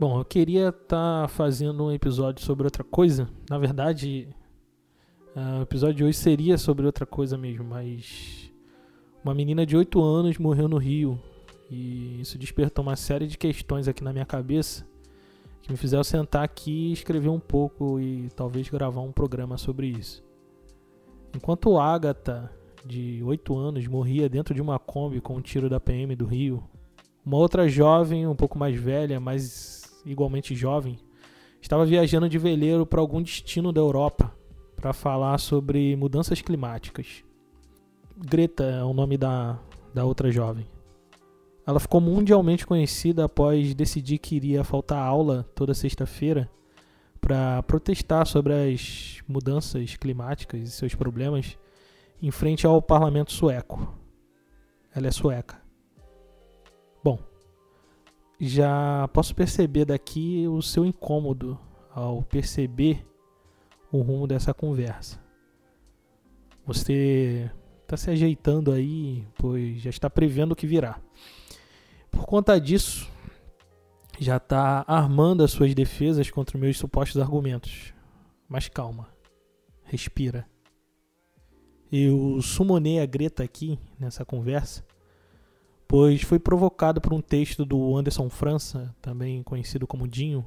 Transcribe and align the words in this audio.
Bom, 0.00 0.18
eu 0.18 0.24
queria 0.24 0.70
estar 0.70 1.22
tá 1.22 1.28
fazendo 1.28 1.84
um 1.84 1.92
episódio 1.92 2.42
sobre 2.42 2.64
outra 2.64 2.82
coisa. 2.82 3.28
Na 3.50 3.58
verdade, 3.58 4.34
uh, 5.36 5.58
o 5.58 5.62
episódio 5.62 5.96
de 5.96 6.04
hoje 6.04 6.16
seria 6.16 6.56
sobre 6.56 6.86
outra 6.86 7.04
coisa 7.04 7.36
mesmo, 7.36 7.64
mas 7.64 8.50
uma 9.22 9.34
menina 9.34 9.66
de 9.66 9.76
8 9.76 10.02
anos 10.02 10.38
morreu 10.38 10.70
no 10.70 10.78
Rio 10.78 11.20
e 11.70 12.18
isso 12.18 12.38
despertou 12.38 12.82
uma 12.82 12.96
série 12.96 13.26
de 13.26 13.36
questões 13.36 13.88
aqui 13.88 14.02
na 14.02 14.10
minha 14.10 14.24
cabeça 14.24 14.86
que 15.60 15.70
me 15.70 15.76
fizeram 15.76 16.02
sentar 16.02 16.44
aqui 16.44 16.92
escrever 16.92 17.28
um 17.28 17.38
pouco 17.38 18.00
e 18.00 18.30
talvez 18.34 18.70
gravar 18.70 19.02
um 19.02 19.12
programa 19.12 19.58
sobre 19.58 19.88
isso. 19.88 20.24
Enquanto 21.34 21.78
Agatha, 21.78 22.50
de 22.86 23.22
8 23.22 23.54
anos, 23.54 23.86
morria 23.86 24.30
dentro 24.30 24.54
de 24.54 24.62
uma 24.62 24.78
Kombi 24.78 25.20
com 25.20 25.36
um 25.36 25.42
tiro 25.42 25.68
da 25.68 25.78
PM 25.78 26.16
do 26.16 26.24
Rio, 26.24 26.64
uma 27.22 27.36
outra 27.36 27.68
jovem, 27.68 28.26
um 28.26 28.34
pouco 28.34 28.58
mais 28.58 28.74
velha, 28.80 29.20
mas 29.20 29.79
igualmente 30.04 30.54
jovem, 30.54 30.98
estava 31.60 31.84
viajando 31.84 32.28
de 32.28 32.38
veleiro 32.38 32.86
para 32.86 33.00
algum 33.00 33.22
destino 33.22 33.72
da 33.72 33.80
Europa 33.80 34.34
para 34.76 34.92
falar 34.92 35.38
sobre 35.38 35.94
mudanças 35.96 36.40
climáticas. 36.40 37.22
Greta 38.16 38.64
é 38.64 38.84
o 38.84 38.92
nome 38.92 39.16
da, 39.16 39.58
da 39.94 40.04
outra 40.04 40.30
jovem. 40.30 40.66
Ela 41.66 41.78
ficou 41.78 42.00
mundialmente 42.00 42.66
conhecida 42.66 43.26
após 43.26 43.74
decidir 43.74 44.18
que 44.18 44.36
iria 44.36 44.64
faltar 44.64 44.98
aula 44.98 45.46
toda 45.54 45.74
sexta-feira 45.74 46.50
para 47.20 47.62
protestar 47.64 48.26
sobre 48.26 48.52
as 48.54 49.22
mudanças 49.28 49.96
climáticas 49.96 50.60
e 50.60 50.70
seus 50.70 50.94
problemas 50.94 51.58
em 52.22 52.30
frente 52.30 52.66
ao 52.66 52.80
parlamento 52.80 53.32
sueco. 53.32 53.94
Ela 54.94 55.08
é 55.08 55.10
sueca. 55.10 55.59
Já 58.40 59.06
posso 59.12 59.34
perceber 59.34 59.84
daqui 59.84 60.48
o 60.48 60.62
seu 60.62 60.86
incômodo 60.86 61.58
ao 61.90 62.22
perceber 62.22 63.06
o 63.92 64.00
rumo 64.00 64.26
dessa 64.26 64.54
conversa. 64.54 65.22
Você 66.64 67.50
está 67.82 67.98
se 67.98 68.10
ajeitando 68.10 68.72
aí, 68.72 69.26
pois 69.36 69.82
já 69.82 69.90
está 69.90 70.08
prevendo 70.08 70.52
o 70.52 70.56
que 70.56 70.66
virá. 70.66 70.98
Por 72.10 72.24
conta 72.24 72.58
disso, 72.58 73.10
já 74.18 74.38
está 74.38 74.84
armando 74.86 75.44
as 75.44 75.50
suas 75.50 75.74
defesas 75.74 76.30
contra 76.30 76.58
meus 76.58 76.78
supostos 76.78 77.20
argumentos. 77.20 77.92
Mas 78.48 78.68
calma, 78.68 79.08
respira. 79.84 80.48
Eu 81.92 82.40
sumonei 82.40 83.00
a 83.00 83.06
Greta 83.06 83.42
aqui 83.42 83.78
nessa 83.98 84.24
conversa, 84.24 84.84
pois 85.90 86.22
foi 86.22 86.38
provocado 86.38 87.00
por 87.00 87.12
um 87.12 87.20
texto 87.20 87.64
do 87.64 87.96
Anderson 87.96 88.30
França, 88.30 88.94
também 89.02 89.42
conhecido 89.42 89.88
como 89.88 90.06
Dinho. 90.06 90.46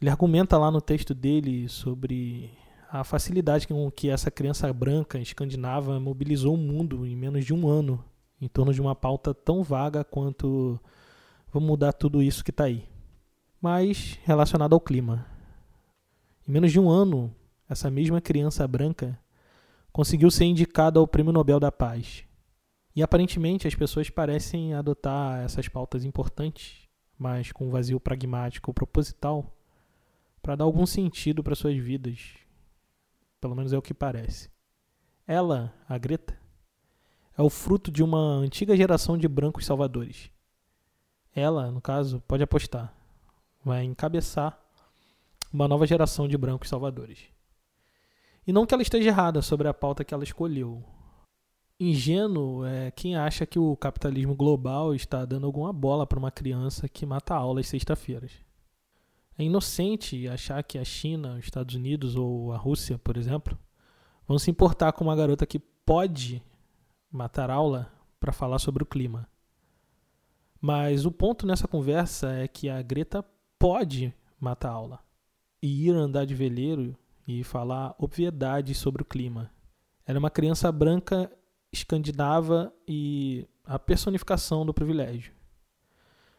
Ele 0.00 0.08
argumenta 0.08 0.56
lá 0.56 0.70
no 0.70 0.80
texto 0.80 1.12
dele 1.12 1.68
sobre 1.68 2.48
a 2.88 3.02
facilidade 3.02 3.66
com 3.66 3.90
que 3.90 4.08
essa 4.08 4.30
criança 4.30 4.72
branca 4.72 5.18
escandinava 5.18 5.98
mobilizou 5.98 6.54
o 6.54 6.56
mundo 6.56 7.04
em 7.04 7.16
menos 7.16 7.44
de 7.44 7.52
um 7.52 7.66
ano 7.66 8.04
em 8.40 8.46
torno 8.46 8.72
de 8.72 8.80
uma 8.80 8.94
pauta 8.94 9.34
tão 9.34 9.64
vaga 9.64 10.04
quanto 10.04 10.78
vamos 11.52 11.68
mudar 11.68 11.92
tudo 11.92 12.22
isso 12.22 12.44
que 12.44 12.50
está 12.50 12.62
aí, 12.62 12.88
mas 13.60 14.20
relacionado 14.22 14.72
ao 14.72 14.80
clima. 14.80 15.26
Em 16.46 16.52
menos 16.52 16.70
de 16.70 16.78
um 16.78 16.88
ano, 16.88 17.34
essa 17.68 17.90
mesma 17.90 18.20
criança 18.20 18.68
branca 18.68 19.18
conseguiu 19.92 20.30
ser 20.30 20.44
indicada 20.44 21.00
ao 21.00 21.08
Prêmio 21.08 21.32
Nobel 21.32 21.58
da 21.58 21.72
Paz. 21.72 22.27
E 22.98 23.02
aparentemente 23.04 23.68
as 23.68 23.76
pessoas 23.76 24.10
parecem 24.10 24.74
adotar 24.74 25.44
essas 25.44 25.68
pautas 25.68 26.04
importantes, 26.04 26.88
mas 27.16 27.52
com 27.52 27.68
um 27.68 27.70
vazio 27.70 28.00
pragmático 28.00 28.70
ou 28.70 28.74
proposital, 28.74 29.56
para 30.42 30.56
dar 30.56 30.64
algum 30.64 30.84
sentido 30.84 31.40
para 31.40 31.54
suas 31.54 31.76
vidas. 31.76 32.34
Pelo 33.40 33.54
menos 33.54 33.72
é 33.72 33.78
o 33.78 33.82
que 33.82 33.94
parece. 33.94 34.50
Ela, 35.28 35.72
a 35.88 35.96
Greta, 35.96 36.36
é 37.36 37.40
o 37.40 37.48
fruto 37.48 37.92
de 37.92 38.02
uma 38.02 38.18
antiga 38.18 38.76
geração 38.76 39.16
de 39.16 39.28
brancos 39.28 39.64
salvadores. 39.64 40.32
Ela, 41.32 41.70
no 41.70 41.80
caso, 41.80 42.20
pode 42.26 42.42
apostar, 42.42 42.92
vai 43.64 43.84
encabeçar 43.84 44.60
uma 45.52 45.68
nova 45.68 45.86
geração 45.86 46.26
de 46.26 46.36
brancos 46.36 46.68
salvadores. 46.68 47.26
E 48.44 48.52
não 48.52 48.66
que 48.66 48.74
ela 48.74 48.82
esteja 48.82 49.10
errada 49.10 49.40
sobre 49.40 49.68
a 49.68 49.72
pauta 49.72 50.04
que 50.04 50.12
ela 50.12 50.24
escolheu. 50.24 50.97
Ingênuo 51.80 52.64
é 52.66 52.90
quem 52.90 53.14
acha 53.14 53.46
que 53.46 53.56
o 53.56 53.76
capitalismo 53.76 54.34
global 54.34 54.96
está 54.96 55.24
dando 55.24 55.46
alguma 55.46 55.72
bola 55.72 56.04
para 56.04 56.18
uma 56.18 56.30
criança 56.30 56.88
que 56.88 57.06
mata 57.06 57.36
aulas 57.36 57.68
sexta-feiras. 57.68 58.32
É 59.38 59.44
inocente 59.44 60.26
achar 60.26 60.60
que 60.64 60.76
a 60.76 60.84
China, 60.84 61.36
os 61.36 61.44
Estados 61.44 61.76
Unidos 61.76 62.16
ou 62.16 62.52
a 62.52 62.56
Rússia, 62.56 62.98
por 62.98 63.16
exemplo, 63.16 63.56
vão 64.26 64.40
se 64.40 64.50
importar 64.50 64.90
com 64.90 65.04
uma 65.04 65.14
garota 65.14 65.46
que 65.46 65.60
pode 65.60 66.42
matar 67.12 67.48
aula 67.48 67.88
para 68.18 68.32
falar 68.32 68.58
sobre 68.58 68.82
o 68.82 68.86
clima. 68.86 69.28
Mas 70.60 71.06
o 71.06 71.12
ponto 71.12 71.46
nessa 71.46 71.68
conversa 71.68 72.32
é 72.32 72.48
que 72.48 72.68
a 72.68 72.82
Greta 72.82 73.24
pode 73.56 74.12
matar 74.40 74.70
aula 74.70 74.98
e 75.62 75.86
ir 75.86 75.94
andar 75.94 76.24
de 76.24 76.34
veleiro 76.34 76.96
e 77.24 77.44
falar 77.44 77.94
obviedades 78.00 78.78
sobre 78.78 79.02
o 79.02 79.06
clima. 79.06 79.52
Ela 80.04 80.18
é 80.18 80.20
uma 80.20 80.30
criança 80.30 80.72
branca 80.72 81.30
escandinava 81.72 82.72
e 82.86 83.46
a 83.64 83.78
personificação 83.78 84.64
do 84.64 84.74
privilégio. 84.74 85.32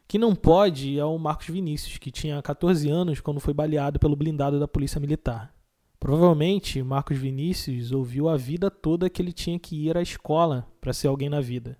Quem 0.07 0.19
não 0.19 0.34
pode 0.34 0.97
é 0.97 1.06
o 1.06 1.19
Marcos 1.19 1.47
Vinícius, 1.47 1.97
que 1.97 2.09
tinha 2.09 2.41
14 2.41 2.90
anos 2.90 3.22
quando 3.22 3.39
foi 3.39 3.53
baleado 3.53 4.00
pelo 4.00 4.16
blindado 4.16 4.59
da 4.59 4.68
Polícia 4.68 5.00
Militar. 5.00 5.53
Provavelmente, 6.00 6.81
Marcos 6.81 7.18
Vinícius 7.18 7.91
ouviu 7.91 8.28
a 8.28 8.35
vida 8.35 8.72
toda 8.72 9.09
que 9.09 9.22
ele 9.22 9.34
tinha 9.34 9.59
que 9.59 9.88
ir 9.88 9.95
à 9.95 10.01
escola 10.01 10.68
para 10.81 10.94
ser 10.94 11.07
alguém 11.07 11.29
na 11.29 11.41
vida. 11.41 11.78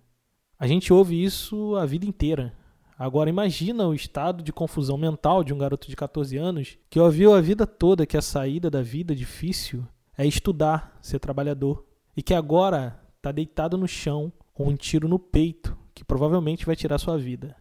A 0.60 0.68
gente 0.68 0.94
ouve 0.94 1.24
isso 1.24 1.76
a 1.76 1.86
vida 1.86 2.06
inteira. 2.06 2.54
Agora 2.98 3.30
imagina 3.30 3.88
o 3.88 3.94
estado 3.94 4.44
de 4.44 4.52
confusão 4.52 4.98
mental 4.98 5.42
de 5.42 5.54
um 5.54 5.58
garoto 5.58 5.88
de 5.88 5.96
14 5.96 6.36
anos 6.38 6.78
que 6.90 7.00
ouviu 7.00 7.34
a 7.34 7.40
vida 7.40 7.66
toda 7.66 8.06
que 8.06 8.18
a 8.18 8.22
saída 8.22 8.70
da 8.70 8.82
vida 8.82 9.16
difícil 9.16 9.88
é 10.18 10.28
estudar, 10.28 11.00
ser 11.02 11.18
trabalhador, 11.18 11.86
e 12.16 12.22
que 12.22 12.34
agora 12.34 13.00
está 13.20 13.34
deitado 13.34 13.78
no 13.78 13.88
chão 13.88 14.32
com 14.54 14.70
um 14.70 14.76
tiro 14.76 15.08
no 15.08 15.20
peito 15.20 15.78
que 15.94 16.06
provavelmente 16.06 16.66
vai 16.66 16.76
tirar 16.76 16.98
sua 16.98 17.18
vida. 17.18 17.56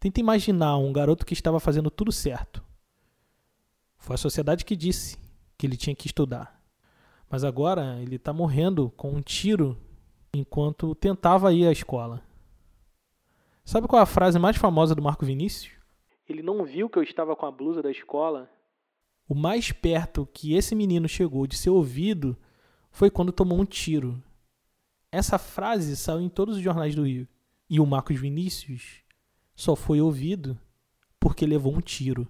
Tenta 0.00 0.18
imaginar 0.18 0.78
um 0.78 0.92
garoto 0.92 1.26
que 1.26 1.34
estava 1.34 1.60
fazendo 1.60 1.90
tudo 1.90 2.10
certo. 2.10 2.64
Foi 3.98 4.14
a 4.14 4.18
sociedade 4.18 4.64
que 4.64 4.74
disse 4.74 5.18
que 5.58 5.66
ele 5.66 5.76
tinha 5.76 5.94
que 5.94 6.06
estudar. 6.06 6.58
Mas 7.28 7.44
agora 7.44 8.00
ele 8.00 8.16
está 8.16 8.32
morrendo 8.32 8.90
com 8.96 9.10
um 9.10 9.20
tiro 9.20 9.76
enquanto 10.32 10.94
tentava 10.94 11.52
ir 11.52 11.66
à 11.66 11.72
escola. 11.72 12.22
Sabe 13.62 13.86
qual 13.86 14.00
é 14.00 14.02
a 14.04 14.06
frase 14.06 14.38
mais 14.38 14.56
famosa 14.56 14.94
do 14.94 15.02
Marco 15.02 15.26
Vinícius? 15.26 15.74
Ele 16.26 16.42
não 16.42 16.64
viu 16.64 16.88
que 16.88 16.98
eu 16.98 17.02
estava 17.02 17.36
com 17.36 17.44
a 17.44 17.50
blusa 17.50 17.82
da 17.82 17.90
escola. 17.90 18.50
O 19.28 19.34
mais 19.34 19.70
perto 19.70 20.26
que 20.32 20.54
esse 20.54 20.74
menino 20.74 21.08
chegou 21.08 21.46
de 21.46 21.58
ser 21.58 21.70
ouvido 21.70 22.36
foi 22.90 23.10
quando 23.10 23.32
tomou 23.32 23.60
um 23.60 23.64
tiro. 23.66 24.22
Essa 25.10 25.38
frase 25.38 25.96
saiu 25.96 26.20
em 26.20 26.28
todos 26.28 26.56
os 26.56 26.62
jornais 26.62 26.94
do 26.94 27.04
Rio. 27.04 27.28
E 27.68 27.80
o 27.80 27.86
Marcos 27.86 28.20
Vinícius 28.20 29.02
só 29.54 29.74
foi 29.74 30.00
ouvido 30.00 30.58
porque 31.18 31.46
levou 31.46 31.74
um 31.74 31.80
tiro. 31.80 32.28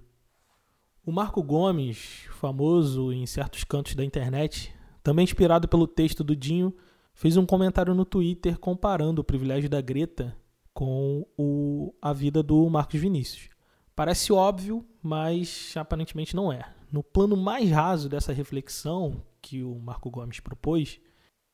O 1.04 1.12
Marco 1.12 1.42
Gomes, 1.42 2.26
famoso 2.32 3.12
em 3.12 3.26
certos 3.26 3.64
cantos 3.64 3.94
da 3.94 4.04
internet, 4.04 4.74
também 5.02 5.24
inspirado 5.24 5.68
pelo 5.68 5.86
texto 5.86 6.24
do 6.24 6.34
Dinho, 6.34 6.74
fez 7.14 7.36
um 7.36 7.46
comentário 7.46 7.94
no 7.94 8.04
Twitter 8.04 8.58
comparando 8.58 9.20
o 9.20 9.24
privilégio 9.24 9.68
da 9.68 9.80
Greta 9.80 10.36
com 10.72 11.26
o, 11.38 11.94
a 12.02 12.12
vida 12.12 12.42
do 12.42 12.68
Marcos 12.68 13.00
Vinícius. 13.00 13.48
Parece 13.94 14.32
óbvio, 14.32 14.84
mas 15.02 15.72
aparentemente 15.76 16.36
não 16.36 16.52
é. 16.52 16.62
No 16.92 17.02
plano 17.02 17.36
mais 17.36 17.70
raso 17.70 18.08
dessa 18.08 18.32
reflexão 18.32 19.22
que 19.40 19.62
o 19.62 19.78
Marco 19.78 20.10
Gomes 20.10 20.40
propôs, 20.40 21.00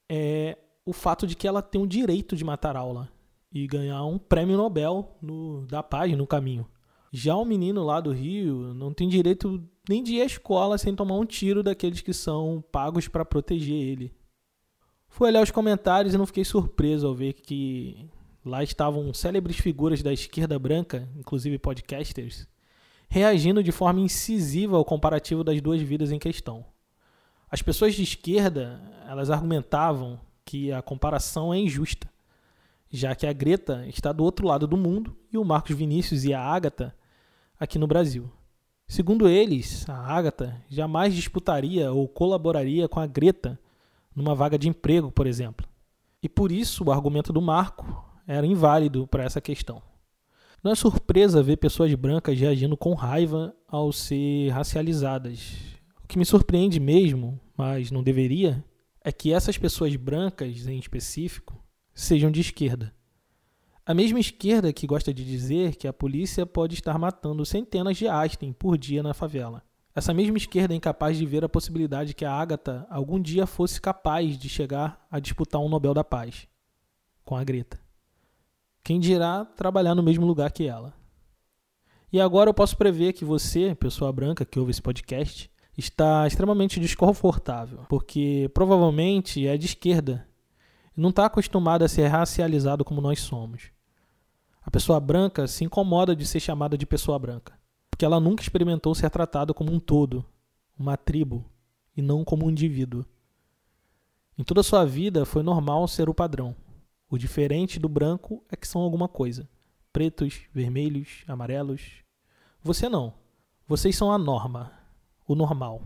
é 0.09 0.59
o 0.85 0.93
fato 0.93 1.27
de 1.27 1.37
que 1.37 1.47
ela 1.47 1.63
tem 1.63 1.81
o 1.81 1.87
direito 1.87 2.35
de 2.35 2.45
matar 2.45 2.77
aula 2.77 3.09
e 3.53 3.67
ganhar 3.67 4.05
um 4.05 4.19
prêmio 4.19 4.57
Nobel 4.57 5.17
no, 5.21 5.67
da 5.67 5.83
paz 5.83 6.17
no 6.17 6.27
caminho. 6.27 6.67
Já 7.13 7.37
o 7.37 7.45
menino 7.45 7.85
lá 7.85 8.01
do 8.01 8.11
Rio 8.11 8.73
não 8.75 8.93
tem 8.93 9.09
direito 9.09 9.63
nem 9.89 10.03
de 10.03 10.15
ir 10.15 10.23
à 10.23 10.25
escola 10.25 10.79
sem 10.79 10.95
tomar 10.95 11.17
um 11.17 11.27
tiro 11.27 11.63
daqueles 11.63 12.01
que 12.01 12.13
são 12.13 12.65
pagos 12.73 13.07
para 13.07 13.25
proteger 13.25 13.75
ele. 13.75 14.15
Fui 15.09 15.29
olhar 15.29 15.43
os 15.43 15.51
comentários 15.51 16.15
e 16.15 16.19
não 16.19 16.27
fiquei 16.27 16.45
surpreso 16.45 17.07
ao 17.07 17.15
ver 17.15 17.35
que 17.35 18.09
lá 18.45 18.63
estavam 18.63 19.13
célebres 19.13 19.59
figuras 19.59 20.03
da 20.03 20.13
esquerda 20.13 20.59
branca, 20.59 21.07
inclusive 21.15 21.59
podcasters, 21.59 22.49
reagindo 23.09 23.63
de 23.63 23.71
forma 23.71 24.01
incisiva 24.01 24.77
ao 24.79 24.85
comparativo 24.85 25.45
das 25.45 25.61
duas 25.61 25.83
vidas 25.83 26.11
em 26.11 26.19
questão. 26.19 26.65
As 27.51 27.61
pessoas 27.61 27.95
de 27.95 28.03
esquerda, 28.03 28.81
elas 29.07 29.29
argumentavam 29.29 30.19
que 30.53 30.71
a 30.71 30.83
comparação 30.83 31.55
é 31.55 31.59
injusta, 31.59 32.07
já 32.91 33.15
que 33.15 33.27
a 33.27 33.33
Greta 33.33 33.87
está 33.87 34.13
do 34.13 34.23
outro 34.23 34.47
lado 34.47 34.67
do 34.67 34.77
mundo 34.77 35.17
e 35.33 35.39
o 35.39 35.45
Marcos 35.47 35.75
Vinícius 35.75 36.25
e 36.25 36.35
a 36.35 36.43
Agatha 36.43 36.95
aqui 37.59 37.79
no 37.79 37.87
Brasil. 37.87 38.31
Segundo 38.87 39.31
eles, 39.31 39.89
a 39.89 39.97
Agatha 39.97 40.63
jamais 40.69 41.15
disputaria 41.15 41.91
ou 41.91 42.07
colaboraria 42.07 42.87
com 42.87 43.01
a 43.01 43.07
Greta 43.07 43.59
numa 44.15 44.35
vaga 44.35 44.59
de 44.59 44.69
emprego, 44.69 45.11
por 45.11 45.27
exemplo. 45.27 45.67
E 46.23 46.29
por 46.29 46.53
isso 46.53 46.85
o 46.85 46.93
argumento 46.93 47.33
do 47.33 47.41
Marco 47.41 48.05
era 48.27 48.47
inválido 48.47 49.07
para 49.07 49.25
essa 49.25 49.41
questão. 49.41 49.81
Não 50.63 50.71
é 50.71 50.75
surpresa 50.75 51.43
ver 51.43 51.57
pessoas 51.57 51.95
brancas 51.95 52.39
reagindo 52.39 52.77
com 52.77 52.93
raiva 52.93 53.57
ao 53.67 53.91
ser 53.91 54.51
racializadas. 54.51 55.57
O 56.05 56.07
que 56.07 56.19
me 56.19 56.27
surpreende 56.27 56.79
mesmo, 56.79 57.41
mas 57.57 57.91
não 57.91 58.03
deveria, 58.03 58.63
é 59.05 59.11
que 59.11 59.33
essas 59.33 59.59
pessoas 59.59 59.95
brancas, 59.97 60.67
em 60.67 60.79
específico, 60.79 61.63
sejam 61.95 62.31
de 62.31 62.41
esquerda. 62.41 62.95
A 63.85 63.93
mesma 63.93 64.21
esquerda 64.21 64.73
que 64.73 64.87
gosta 64.87 65.13
de 65.13 65.25
dizer 65.25 65.75
que 65.75 65.89
a 65.89 65.93
polícia 65.93 66.47
pode 66.47 66.75
estar 66.75 66.97
matando 66.99 67.45
centenas 67.45 67.97
de 67.97 68.07
Astem 68.07 68.53
por 68.53 68.79
dia 68.79 69.03
na 69.03 69.13
favela. 69.13 69.63
Essa 69.95 70.15
mesma 70.15 70.39
esquerda 70.39 70.73
é 70.73 70.77
incapaz 70.77 71.19
de 71.19 71.27
ver 71.27 71.45
a 71.45 71.49
possibilidade 71.49 72.15
que 72.15 72.25
a 72.25 72.33
Agatha 72.33 72.87
algum 72.89 73.21
dia 73.21 73.47
fosse 73.47 73.81
capaz 73.81 74.39
de 74.39 74.49
chegar 74.49 75.05
a 75.11 75.19
disputar 75.19 75.61
um 75.61 75.69
Nobel 75.69 75.93
da 75.93 76.05
Paz 76.05 76.47
com 77.25 77.37
a 77.37 77.45
Greta. 77.45 77.79
Quem 78.85 78.99
dirá 78.99 79.45
trabalhar 79.45 79.95
no 79.95 80.03
mesmo 80.03 80.27
lugar 80.27 80.51
que 80.53 80.67
ela. 80.67 80.95
E 82.13 82.21
agora 82.21 82.51
eu 82.51 82.55
posso 82.55 82.77
prever 82.77 83.13
que 83.13 83.25
você, 83.25 83.75
pessoa 83.75 84.13
branca 84.13 84.45
que 84.45 84.59
ouve 84.59 84.71
esse 84.71 84.83
podcast, 84.83 85.51
está 85.77 86.27
extremamente 86.27 86.79
desconfortável, 86.79 87.87
porque 87.89 88.51
provavelmente 88.53 89.47
é 89.47 89.57
de 89.57 89.67
esquerda 89.67 90.27
não 90.97 91.09
está 91.09 91.27
acostumado 91.27 91.85
a 91.85 91.89
ser 91.89 92.07
racializado 92.09 92.85
como 92.85 93.01
nós 93.01 93.21
somos. 93.21 93.71
A 94.63 94.71
pessoa 94.71 95.01
branca 95.01 95.47
se 95.49 95.65
incomoda 95.65 96.15
de 96.15 96.27
ser 96.27 96.41
chamada 96.41 96.77
de 96.77 96.87
pessoa 96.87 97.19
branca, 97.19 97.59
porque 97.91 98.05
ela 98.05 98.21
nunca 98.21 98.43
experimentou 98.43 98.95
ser 98.95 99.11
tratada 99.11 99.55
como 99.55 99.73
um 99.73 99.81
todo, 99.81 100.25
uma 100.79 100.97
tribo, 100.97 101.45
e 101.97 102.03
não 102.03 102.25
como 102.25 102.47
um 102.47 102.51
indivíduo. 102.51 103.05
Em 104.37 104.45
toda 104.45 104.61
a 104.61 104.65
sua 104.65 104.85
vida 104.85 105.25
foi 105.25 105.43
normal 105.43 105.87
ser 105.89 106.09
o 106.09 106.15
padrão. 106.15 106.55
O 107.09 107.19
diferente 107.19 107.79
do 107.79 107.89
branco 107.89 108.45
é 108.51 108.57
que 108.57 108.69
são 108.69 108.81
alguma 108.81 109.09
coisa. 109.09 109.49
Pretos, 109.93 110.43
vermelhos, 110.55 111.25
amarelos. 111.27 112.03
Você 112.63 112.89
não. 112.89 113.15
Vocês 113.67 113.97
são 113.97 114.11
a 114.11 114.17
norma, 114.17 114.73
o 115.27 115.35
normal. 115.35 115.83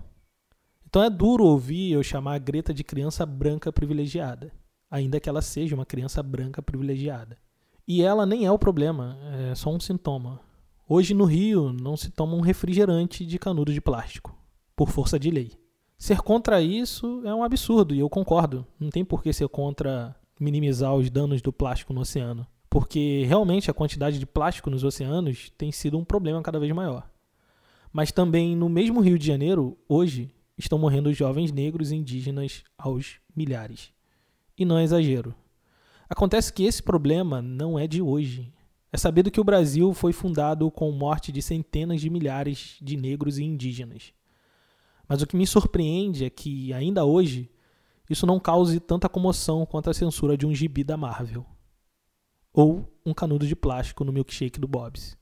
Então 0.88 1.02
é 1.02 1.10
duro 1.10 1.44
ouvir 1.44 1.92
eu 1.92 2.02
chamar 2.02 2.34
a 2.34 2.38
Greta 2.38 2.72
de 2.72 2.84
criança 2.84 3.26
branca 3.26 3.72
privilegiada, 3.72 4.52
ainda 4.90 5.20
que 5.20 5.28
ela 5.28 5.42
seja 5.42 5.74
uma 5.74 5.84
criança 5.84 6.22
branca 6.22 6.62
privilegiada. 6.62 7.36
E 7.86 8.02
ela 8.02 8.24
nem 8.26 8.46
é 8.46 8.50
o 8.50 8.58
problema, 8.58 9.18
é 9.50 9.54
só 9.54 9.70
um 9.70 9.78
sintoma. 9.78 10.40
Hoje 10.88 11.14
no 11.14 11.24
Rio 11.24 11.72
não 11.72 11.96
se 11.96 12.10
toma 12.10 12.34
um 12.34 12.40
refrigerante 12.40 13.26
de 13.26 13.38
canudo 13.38 13.72
de 13.72 13.80
plástico, 13.80 14.36
por 14.74 14.88
força 14.88 15.18
de 15.18 15.30
lei. 15.30 15.52
Ser 15.98 16.20
contra 16.20 16.60
isso 16.60 17.22
é 17.24 17.34
um 17.34 17.42
absurdo 17.42 17.94
e 17.94 17.98
eu 17.98 18.08
concordo. 18.08 18.66
Não 18.78 18.90
tem 18.90 19.04
por 19.04 19.22
que 19.22 19.32
ser 19.32 19.48
contra 19.48 20.14
minimizar 20.38 20.94
os 20.94 21.10
danos 21.10 21.40
do 21.40 21.52
plástico 21.52 21.92
no 21.92 22.02
oceano, 22.02 22.46
porque 22.68 23.24
realmente 23.26 23.70
a 23.70 23.74
quantidade 23.74 24.18
de 24.18 24.26
plástico 24.26 24.70
nos 24.70 24.84
oceanos 24.84 25.50
tem 25.56 25.72
sido 25.72 25.98
um 25.98 26.04
problema 26.04 26.42
cada 26.42 26.60
vez 26.60 26.72
maior. 26.72 27.08
Mas 27.96 28.12
também 28.12 28.54
no 28.54 28.68
mesmo 28.68 29.00
Rio 29.00 29.18
de 29.18 29.26
Janeiro, 29.26 29.74
hoje, 29.88 30.30
estão 30.58 30.78
morrendo 30.78 31.14
jovens 31.14 31.50
negros 31.50 31.90
e 31.90 31.96
indígenas 31.96 32.62
aos 32.76 33.16
milhares. 33.34 33.90
E 34.54 34.66
não 34.66 34.76
é 34.76 34.84
exagero. 34.84 35.34
Acontece 36.06 36.52
que 36.52 36.64
esse 36.64 36.82
problema 36.82 37.40
não 37.40 37.78
é 37.78 37.86
de 37.86 38.02
hoje. 38.02 38.52
É 38.92 38.98
sabido 38.98 39.30
que 39.30 39.40
o 39.40 39.44
Brasil 39.44 39.94
foi 39.94 40.12
fundado 40.12 40.70
com 40.70 40.92
morte 40.92 41.32
de 41.32 41.40
centenas 41.40 42.02
de 42.02 42.10
milhares 42.10 42.76
de 42.82 42.98
negros 42.98 43.38
e 43.38 43.44
indígenas. 43.44 44.12
Mas 45.08 45.22
o 45.22 45.26
que 45.26 45.34
me 45.34 45.46
surpreende 45.46 46.26
é 46.26 46.28
que, 46.28 46.74
ainda 46.74 47.06
hoje, 47.06 47.50
isso 48.10 48.26
não 48.26 48.38
cause 48.38 48.78
tanta 48.78 49.08
comoção 49.08 49.64
quanto 49.64 49.88
a 49.88 49.94
censura 49.94 50.36
de 50.36 50.44
um 50.44 50.54
gibi 50.54 50.84
da 50.84 50.98
Marvel. 50.98 51.46
Ou 52.52 52.92
um 53.06 53.14
canudo 53.14 53.46
de 53.46 53.56
plástico 53.56 54.04
no 54.04 54.12
milkshake 54.12 54.60
do 54.60 54.68
Bob's. 54.68 55.16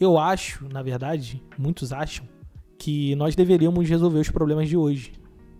Eu 0.00 0.16
acho, 0.16 0.68
na 0.68 0.80
verdade, 0.80 1.42
muitos 1.58 1.92
acham, 1.92 2.26
que 2.78 3.14
nós 3.16 3.34
deveríamos 3.34 3.88
resolver 3.88 4.20
os 4.20 4.30
problemas 4.30 4.68
de 4.68 4.76
hoje, 4.76 5.12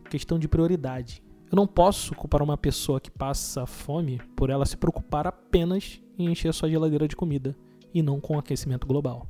questão 0.08 0.38
de 0.38 0.46
prioridade. 0.46 1.22
Eu 1.50 1.56
não 1.56 1.66
posso 1.66 2.14
culpar 2.14 2.42
uma 2.42 2.56
pessoa 2.56 3.00
que 3.00 3.10
passa 3.10 3.66
fome 3.66 4.20
por 4.36 4.48
ela 4.48 4.64
se 4.64 4.76
preocupar 4.76 5.26
apenas 5.26 6.00
em 6.16 6.30
encher 6.30 6.54
sua 6.54 6.70
geladeira 6.70 7.08
de 7.08 7.16
comida 7.16 7.56
e 7.92 8.00
não 8.00 8.20
com 8.20 8.36
o 8.36 8.38
aquecimento 8.38 8.86
global. 8.86 9.26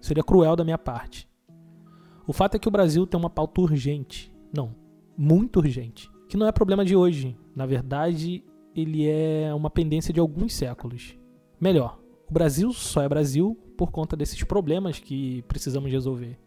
Seria 0.00 0.24
cruel 0.24 0.56
da 0.56 0.64
minha 0.64 0.78
parte. 0.78 1.28
O 2.26 2.32
fato 2.32 2.54
é 2.54 2.58
que 2.58 2.68
o 2.68 2.70
Brasil 2.70 3.06
tem 3.06 3.18
uma 3.18 3.30
pauta 3.30 3.60
urgente, 3.60 4.32
não, 4.54 4.74
muito 5.16 5.58
urgente, 5.58 6.10
que 6.28 6.36
não 6.36 6.46
é 6.46 6.52
problema 6.52 6.84
de 6.84 6.94
hoje. 6.94 7.36
Na 7.54 7.66
verdade, 7.66 8.44
ele 8.74 9.08
é 9.08 9.52
uma 9.54 9.70
pendência 9.70 10.12
de 10.14 10.20
alguns 10.20 10.54
séculos. 10.54 11.16
Melhor, 11.60 11.98
o 12.28 12.32
Brasil 12.32 12.72
só 12.72 13.02
é 13.02 13.08
Brasil 13.08 13.58
por 13.76 13.90
conta 13.90 14.16
desses 14.16 14.42
problemas 14.44 14.98
que 14.98 15.42
precisamos 15.42 15.90
resolver 15.90 16.38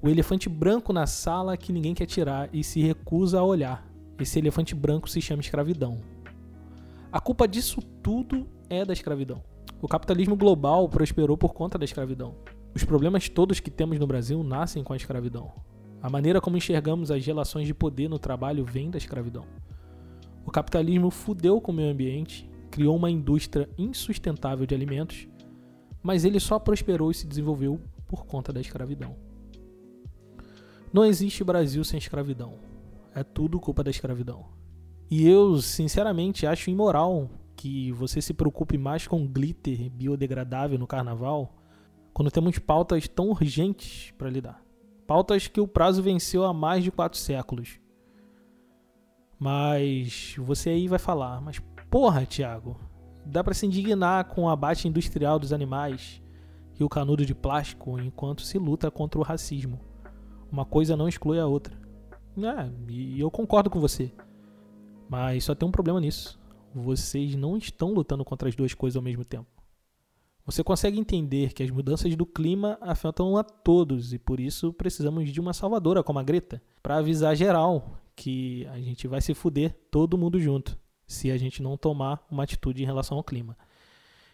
o 0.00 0.08
elefante 0.08 0.48
branco 0.48 0.92
na 0.92 1.06
sala 1.06 1.56
que 1.56 1.72
ninguém 1.72 1.94
quer 1.94 2.06
tirar 2.06 2.48
e 2.52 2.62
se 2.62 2.80
recusa 2.80 3.40
a 3.40 3.44
olhar. 3.44 3.86
Esse 4.18 4.38
elefante 4.38 4.74
branco 4.74 5.10
se 5.10 5.20
chama 5.20 5.42
escravidão. 5.42 5.98
A 7.10 7.20
culpa 7.20 7.48
disso 7.48 7.80
tudo 8.02 8.46
é 8.68 8.84
da 8.84 8.92
escravidão. 8.92 9.42
O 9.80 9.88
capitalismo 9.88 10.36
global 10.36 10.88
prosperou 10.88 11.36
por 11.36 11.52
conta 11.52 11.78
da 11.78 11.84
escravidão. 11.84 12.36
Os 12.74 12.84
problemas 12.84 13.28
todos 13.28 13.60
que 13.60 13.70
temos 13.70 13.98
no 13.98 14.06
Brasil 14.06 14.42
nascem 14.42 14.84
com 14.84 14.92
a 14.92 14.96
escravidão. 14.96 15.52
A 16.00 16.08
maneira 16.08 16.40
como 16.40 16.56
enxergamos 16.56 17.10
as 17.10 17.24
relações 17.24 17.66
de 17.66 17.74
poder 17.74 18.08
no 18.08 18.18
trabalho 18.18 18.64
vem 18.64 18.90
da 18.90 18.98
escravidão. 18.98 19.46
O 20.46 20.50
capitalismo 20.50 21.10
fudeu 21.10 21.60
com 21.60 21.72
o 21.72 21.74
meio 21.74 21.90
ambiente, 21.90 22.48
criou 22.70 22.96
uma 22.96 23.10
indústria 23.10 23.68
insustentável 23.76 24.64
de 24.64 24.74
alimentos, 24.74 25.26
mas 26.02 26.24
ele 26.24 26.38
só 26.38 26.58
prosperou 26.58 27.10
e 27.10 27.14
se 27.14 27.26
desenvolveu 27.26 27.80
por 28.06 28.24
conta 28.24 28.52
da 28.52 28.60
escravidão. 28.60 29.16
Não 30.92 31.04
existe 31.04 31.44
Brasil 31.44 31.84
sem 31.84 31.98
escravidão. 31.98 32.54
É 33.14 33.22
tudo 33.22 33.60
culpa 33.60 33.82
da 33.82 33.90
escravidão. 33.90 34.46
E 35.10 35.26
eu, 35.26 35.60
sinceramente, 35.60 36.46
acho 36.46 36.70
imoral 36.70 37.28
que 37.56 37.90
você 37.92 38.22
se 38.22 38.32
preocupe 38.32 38.78
mais 38.78 39.06
com 39.06 39.26
glitter 39.26 39.90
biodegradável 39.90 40.78
no 40.78 40.86
carnaval 40.86 41.56
quando 42.18 42.32
temos 42.32 42.58
pautas 42.58 43.06
tão 43.06 43.30
urgentes 43.30 44.12
para 44.18 44.28
lidar. 44.28 44.60
Pautas 45.06 45.46
que 45.46 45.60
o 45.60 45.68
prazo 45.68 46.02
venceu 46.02 46.44
há 46.44 46.52
mais 46.52 46.82
de 46.82 46.90
quatro 46.90 47.16
séculos. 47.16 47.78
Mas 49.38 50.34
você 50.36 50.70
aí 50.70 50.88
vai 50.88 50.98
falar, 50.98 51.40
mas 51.40 51.60
porra, 51.88 52.26
Tiago, 52.26 52.76
dá 53.24 53.44
para 53.44 53.54
se 53.54 53.66
indignar 53.66 54.24
com 54.24 54.42
o 54.42 54.48
abate 54.48 54.88
industrial 54.88 55.38
dos 55.38 55.52
animais 55.52 56.20
e 56.76 56.82
o 56.82 56.88
canudo 56.88 57.24
de 57.24 57.36
plástico 57.36 58.00
enquanto 58.00 58.42
se 58.42 58.58
luta 58.58 58.90
contra 58.90 59.20
o 59.20 59.22
racismo. 59.22 59.78
Uma 60.50 60.64
coisa 60.64 60.96
não 60.96 61.06
exclui 61.06 61.38
a 61.38 61.46
outra. 61.46 61.78
É, 62.36 62.68
e 62.88 63.20
eu 63.20 63.30
concordo 63.30 63.70
com 63.70 63.78
você. 63.78 64.12
Mas 65.08 65.44
só 65.44 65.54
tem 65.54 65.68
um 65.68 65.72
problema 65.72 66.00
nisso. 66.00 66.36
Vocês 66.74 67.36
não 67.36 67.56
estão 67.56 67.94
lutando 67.94 68.24
contra 68.24 68.48
as 68.48 68.56
duas 68.56 68.74
coisas 68.74 68.96
ao 68.96 69.04
mesmo 69.04 69.24
tempo. 69.24 69.57
Você 70.48 70.64
consegue 70.64 70.98
entender 70.98 71.52
que 71.52 71.62
as 71.62 71.68
mudanças 71.70 72.16
do 72.16 72.24
clima 72.24 72.78
afetam 72.80 73.36
a 73.36 73.44
todos 73.44 74.14
e 74.14 74.18
por 74.18 74.40
isso 74.40 74.72
precisamos 74.72 75.30
de 75.30 75.38
uma 75.38 75.52
salvadora 75.52 76.02
como 76.02 76.18
a 76.18 76.22
Greta 76.22 76.62
para 76.82 76.96
avisar 76.96 77.36
geral 77.36 78.00
que 78.16 78.66
a 78.68 78.80
gente 78.80 79.06
vai 79.06 79.20
se 79.20 79.34
fuder 79.34 79.76
todo 79.90 80.16
mundo 80.16 80.40
junto 80.40 80.78
se 81.06 81.30
a 81.30 81.36
gente 81.36 81.62
não 81.62 81.76
tomar 81.76 82.26
uma 82.30 82.44
atitude 82.44 82.82
em 82.82 82.86
relação 82.86 83.18
ao 83.18 83.22
clima. 83.22 83.58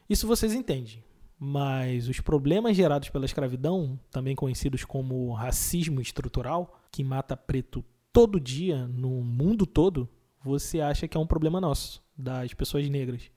Isso 0.08 0.28
vocês 0.28 0.54
entendem. 0.54 1.02
Mas 1.36 2.06
os 2.06 2.20
problemas 2.20 2.76
gerados 2.76 3.08
pela 3.08 3.24
escravidão, 3.24 3.98
também 4.08 4.36
conhecidos 4.36 4.84
como 4.84 5.32
racismo 5.32 6.00
estrutural, 6.00 6.80
que 6.92 7.02
mata 7.02 7.36
preto 7.36 7.84
todo 8.12 8.38
dia 8.38 8.86
no 8.86 9.10
mundo 9.20 9.66
todo, 9.66 10.08
você 10.44 10.80
acha 10.80 11.08
que 11.08 11.16
é 11.16 11.20
um 11.20 11.26
problema 11.26 11.60
nosso, 11.60 12.00
das 12.16 12.54
pessoas 12.54 12.88
negras. 12.88 13.32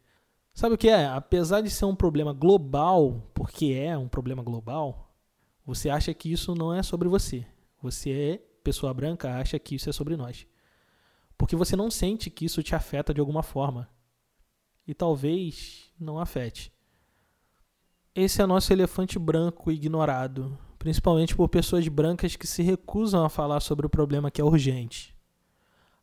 Sabe 0.57 0.73
o 0.73 0.77
que 0.77 0.89
é? 0.89 1.05
Apesar 1.05 1.61
de 1.61 1.69
ser 1.69 1.85
um 1.85 1.95
problema 1.95 2.33
global, 2.33 3.29
porque 3.31 3.73
é 3.73 3.95
um 3.95 4.07
problema 4.07 4.41
global, 4.41 5.13
você 5.63 5.87
acha 5.87 6.11
que 6.15 6.31
isso 6.31 6.55
não 6.55 6.73
é 6.73 6.81
sobre 6.81 7.07
você. 7.07 7.45
Você 7.79 8.09
é 8.09 8.37
pessoa 8.63 8.91
branca, 8.91 9.35
acha 9.35 9.59
que 9.59 9.75
isso 9.75 9.87
é 9.87 9.93
sobre 9.93 10.17
nós. 10.17 10.47
Porque 11.37 11.55
você 11.55 11.75
não 11.75 11.91
sente 11.91 12.31
que 12.31 12.43
isso 12.43 12.63
te 12.63 12.73
afeta 12.73 13.13
de 13.13 13.19
alguma 13.19 13.43
forma. 13.43 13.87
E 14.87 14.95
talvez 14.95 15.93
não 15.99 16.17
afete. 16.17 16.73
esse 18.15 18.41
é 18.41 18.45
nosso 18.47 18.73
elefante 18.73 19.19
branco 19.19 19.71
ignorado, 19.71 20.57
principalmente 20.79 21.35
por 21.35 21.47
pessoas 21.49 21.87
brancas 21.87 22.35
que 22.35 22.47
se 22.47 22.63
recusam 22.63 23.23
a 23.23 23.29
falar 23.29 23.59
sobre 23.59 23.85
o 23.85 23.89
problema 23.91 24.31
que 24.31 24.41
é 24.41 24.43
urgente. 24.43 25.16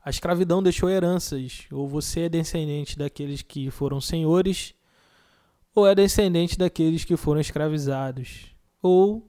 A 0.05 0.11
escravidão 0.11 0.63
deixou 0.63 0.91
heranças, 0.91 1.63
ou 1.73 1.89
você 1.89 2.21
é 2.21 2.29
descendente 2.29 2.99
daqueles 2.99 3.41
que 3.41 3.71
foram 3.71 4.03
senhores, 4.03 4.75
ou 5.75 5.89
é 5.89 5.95
descendente 5.95 6.59
daqueles 6.59 7.07
que 7.07 7.17
foram 7.17 7.41
escravizados, 7.41 8.55
ou 8.83 9.27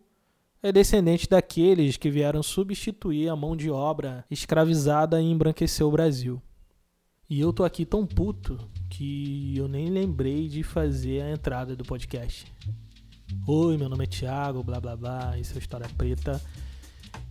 é 0.62 0.74
descendente 0.74 1.29
daqueles 1.29 1.96
que 1.96 2.12
vieram 2.12 2.44
substituir 2.44 3.29
a 3.29 3.38
mão 3.38 3.55
de 3.55 3.72
obra 3.72 4.25
escravizada 4.29 5.22
e 5.22 5.32
embranquecer 5.32 5.88
o 5.88 5.91
Brasil. 5.91 6.41
E 7.29 7.39
eu 7.39 7.53
tô 7.53 7.63
aqui 7.63 7.86
tão 7.86 8.05
puto 8.05 8.60
que 8.89 9.55
eu 9.55 9.70
nem 9.70 9.89
lembrei 9.89 10.50
de 10.50 10.62
fazer 10.62 11.22
a 11.22 11.32
entrada 11.32 11.74
do 11.74 11.86
podcast. 11.86 12.51
Oi, 13.48 13.77
meu 13.77 13.88
nome 13.88 14.03
é 14.03 14.08
Thiago, 14.08 14.62
blá 14.62 14.82
blá 14.82 14.98
blá, 14.98 15.38
isso 15.38 15.55
é 15.55 15.58
História 15.58 15.88
Preta. 15.98 16.41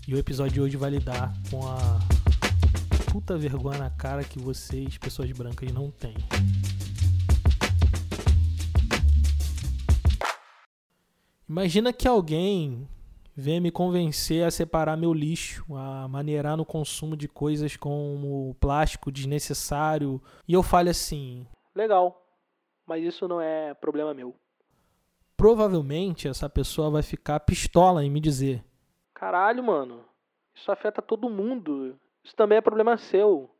E 0.09 0.15
o 0.15 0.19
episódio 0.19 0.55
de 0.55 0.61
hoje 0.63 0.77
vai 0.79 0.91
lidar 0.91 1.35
com 1.51 1.69
a 1.69 2.24
puta 3.15 3.39
vergonha 3.39 3.79
na 3.79 3.91
cara 3.91 4.25
que 4.25 4.41
vocês, 4.41 4.99
pessoas 4.99 5.31
brancas, 5.31 5.71
não 5.71 5.89
têm. 5.89 6.17
Imagina 11.49 11.93
que 11.93 12.09
alguém 12.09 12.89
venha 13.37 13.61
me 13.61 13.71
convencer 13.71 14.45
a 14.45 14.51
separar 14.51 14.97
meu 14.97 15.15
lixo, 15.15 15.65
a 15.77 16.09
maneirar 16.09 16.57
no 16.57 16.67
consumo 16.67 17.17
de 17.17 17.29
coisas 17.29 17.77
como 17.77 18.57
plástico 18.59 19.13
desnecessário, 19.13 20.21
e 20.49 20.53
eu 20.53 20.63
fale 20.65 20.91
assim: 20.91 21.47
legal, 21.73 22.21
mas 22.85 23.05
isso 23.05 23.29
não 23.29 23.41
é 23.41 23.75
problema 23.75 24.13
meu. 24.13 24.35
Provavelmente 25.37 26.27
essa 26.27 26.51
pessoa 26.51 26.91
vai 26.91 27.03
ficar 27.05 27.39
pistola 27.39 28.05
em 28.05 28.11
me 28.11 28.19
dizer: 28.19 28.65
caralho, 29.15 29.63
mano, 29.63 30.05
isso 30.53 30.73
afeta 30.73 31.01
todo 31.01 31.31
mundo, 31.31 31.97
isso 32.25 32.35
também 32.35 32.59
é 32.59 32.61
problema 32.61 32.97
seu 32.97 33.51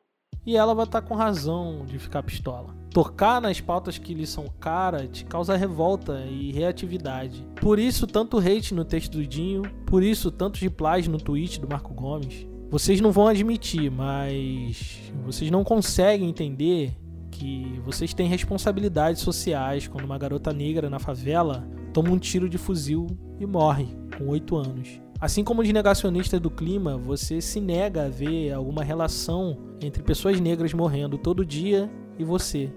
e 0.47 0.57
ela 0.57 0.75
vai 0.75 0.85
estar 0.85 1.01
tá 1.01 1.07
com 1.07 1.15
razão 1.15 1.85
de 1.87 1.99
ficar 1.99 2.23
pistola. 2.23 2.75
Tocar 2.91 3.41
nas 3.41 3.61
pautas 3.61 3.99
que 3.99 4.15
lhe 4.15 4.27
são 4.27 4.47
cara 4.61 5.07
te 5.07 5.25
causa 5.25 5.57
revolta 5.57 6.25
e 6.27 6.53
reatividade. 6.53 7.47
Por 7.61 7.79
isso, 7.79 8.07
tanto 8.07 8.39
hate 8.39 8.75
no 8.75 8.85
texto 8.85 9.13
do 9.13 9.27
Dinho, 9.27 9.63
por 9.87 10.03
isso, 10.03 10.31
tantos 10.31 10.61
replies 10.61 11.09
no 11.09 11.19
tweet 11.19 11.61
do 11.61 11.69
Marco 11.69 11.93
Gomes. 11.93 12.47
Vocês 12.71 13.01
não 13.01 13.13
vão 13.13 13.29
admitir, 13.29 13.91
mas 13.91 15.13
vocês 15.25 15.51
não 15.51 15.65
conseguem 15.65 16.29
entender 16.29 16.93
que 17.31 17.81
vocês 17.85 18.15
têm 18.15 18.29
responsabilidades 18.29 19.23
sociais 19.23 19.89
quando 19.89 20.05
uma 20.05 20.19
garota 20.19 20.53
negra 20.53 20.89
na 20.89 20.99
favela 20.99 21.67
toma 21.93 22.11
um 22.11 22.19
tiro 22.19 22.49
de 22.49 22.59
fuzil 22.59 23.07
e 23.41 23.47
morre 23.47 23.87
com 24.17 24.29
8 24.29 24.57
anos. 24.57 25.01
Assim 25.25 25.43
como 25.43 25.63
os 25.63 25.73
negacionistas 25.73 26.39
do 26.39 26.51
clima, 26.51 26.99
você 26.99 27.41
se 27.41 27.59
nega 27.59 28.05
a 28.05 28.09
ver 28.11 28.53
alguma 28.53 28.85
relação 28.85 29.57
entre 29.81 30.03
pessoas 30.03 30.39
negras 30.39 30.75
morrendo 30.75 31.17
todo 31.17 31.47
dia 31.47 31.91
e 32.19 32.23
você. 32.23 32.71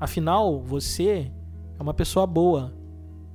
Afinal, 0.00 0.60
você 0.60 1.30
é 1.78 1.80
uma 1.80 1.94
pessoa 1.94 2.26
boa, 2.26 2.74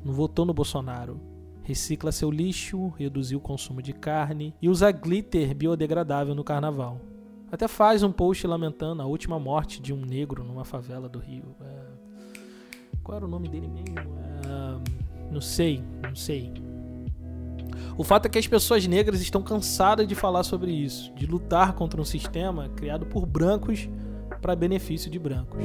não 0.04 0.12
votou 0.12 0.46
no 0.46 0.54
Bolsonaro. 0.54 1.18
Recicla 1.64 2.12
seu 2.12 2.30
lixo, 2.30 2.90
reduziu 2.98 3.38
o 3.38 3.42
consumo 3.42 3.82
de 3.82 3.94
carne 3.94 4.54
e 4.62 4.68
usa 4.68 4.92
glitter 4.92 5.56
biodegradável 5.56 6.36
no 6.36 6.44
carnaval. 6.44 7.00
Até 7.50 7.70
faz 7.70 8.04
um 8.04 8.12
post 8.12 8.46
lamentando 8.46 9.02
a 9.02 9.06
última 9.06 9.40
morte 9.40 9.82
de 9.82 9.94
um 9.94 10.02
negro 10.02 10.44
numa 10.44 10.66
favela 10.66 11.08
do 11.08 11.20
Rio. 11.20 11.56
É... 11.62 11.86
Qual 13.02 13.16
era 13.16 13.26
o 13.26 13.30
nome 13.30 13.48
dele 13.48 13.70
mesmo? 13.70 13.96
É... 13.96 15.32
Não 15.32 15.40
sei, 15.40 15.82
não 16.04 16.18
sei. 16.18 16.52
O 17.98 18.04
fato 18.04 18.26
é 18.26 18.30
que 18.30 18.40
as 18.40 18.48
pessoas 18.48 18.86
negras 18.88 19.22
estão 19.22 19.42
cansadas 19.42 20.08
de 20.08 20.16
falar 20.16 20.44
sobre 20.44 20.72
isso, 20.72 21.14
de 21.14 21.26
lutar 21.26 21.74
contra 21.74 22.02
um 22.02 22.06
sistema 22.06 22.70
criado 22.70 23.06
por 23.06 23.26
brancos 23.26 23.90
para 24.42 24.56
benefício 24.56 25.10
de 25.10 25.20
brancos. 25.20 25.64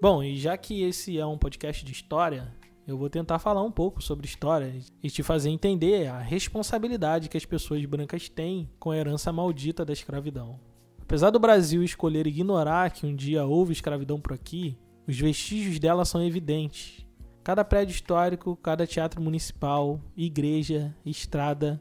Bom, 0.00 0.22
e 0.22 0.36
já 0.36 0.56
que 0.56 0.82
esse 0.82 1.18
é 1.18 1.26
um 1.26 1.38
podcast 1.38 1.84
de 1.84 1.90
história, 1.90 2.54
eu 2.86 2.96
vou 2.96 3.10
tentar 3.10 3.40
falar 3.40 3.62
um 3.62 3.72
pouco 3.72 4.00
sobre 4.00 4.26
história 4.26 4.72
e 5.02 5.10
te 5.10 5.22
fazer 5.22 5.50
entender 5.50 6.06
a 6.06 6.20
responsabilidade 6.20 7.28
que 7.28 7.36
as 7.36 7.44
pessoas 7.44 7.84
brancas 7.84 8.28
têm 8.28 8.70
com 8.78 8.92
a 8.92 8.96
herança 8.96 9.32
maldita 9.32 9.84
da 9.84 9.92
escravidão. 9.92 10.60
Apesar 11.06 11.30
do 11.30 11.38
Brasil 11.38 11.84
escolher 11.84 12.26
ignorar 12.26 12.90
que 12.90 13.06
um 13.06 13.14
dia 13.14 13.44
houve 13.44 13.72
escravidão 13.72 14.20
por 14.20 14.32
aqui, 14.32 14.76
os 15.06 15.16
vestígios 15.16 15.78
dela 15.78 16.04
são 16.04 16.20
evidentes. 16.20 17.06
Cada 17.44 17.64
prédio 17.64 17.92
histórico, 17.92 18.56
cada 18.56 18.88
teatro 18.88 19.22
municipal, 19.22 20.00
igreja, 20.16 20.92
estrada 21.06 21.80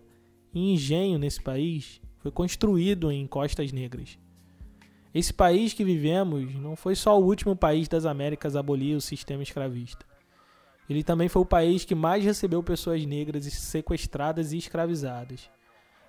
e 0.53 0.71
engenho 0.71 1.17
nesse 1.17 1.41
país 1.41 1.99
foi 2.19 2.29
construído 2.29 3.11
em 3.11 3.25
costas 3.25 3.71
negras. 3.71 4.19
Esse 5.11 5.33
país 5.33 5.73
que 5.73 5.83
vivemos 5.83 6.53
não 6.53 6.75
foi 6.75 6.93
só 6.93 7.19
o 7.19 7.25
último 7.25 7.55
país 7.55 7.87
das 7.87 8.05
Américas 8.05 8.55
a 8.55 8.59
abolir 8.59 8.95
o 8.95 9.01
sistema 9.01 9.41
escravista. 9.41 10.05
Ele 10.87 11.03
também 11.03 11.29
foi 11.29 11.41
o 11.41 11.47
país 11.47 11.83
que 11.83 11.95
mais 11.95 12.23
recebeu 12.23 12.61
pessoas 12.61 13.03
negras 13.03 13.43
sequestradas 13.45 14.53
e 14.53 14.59
escravizadas 14.59 15.49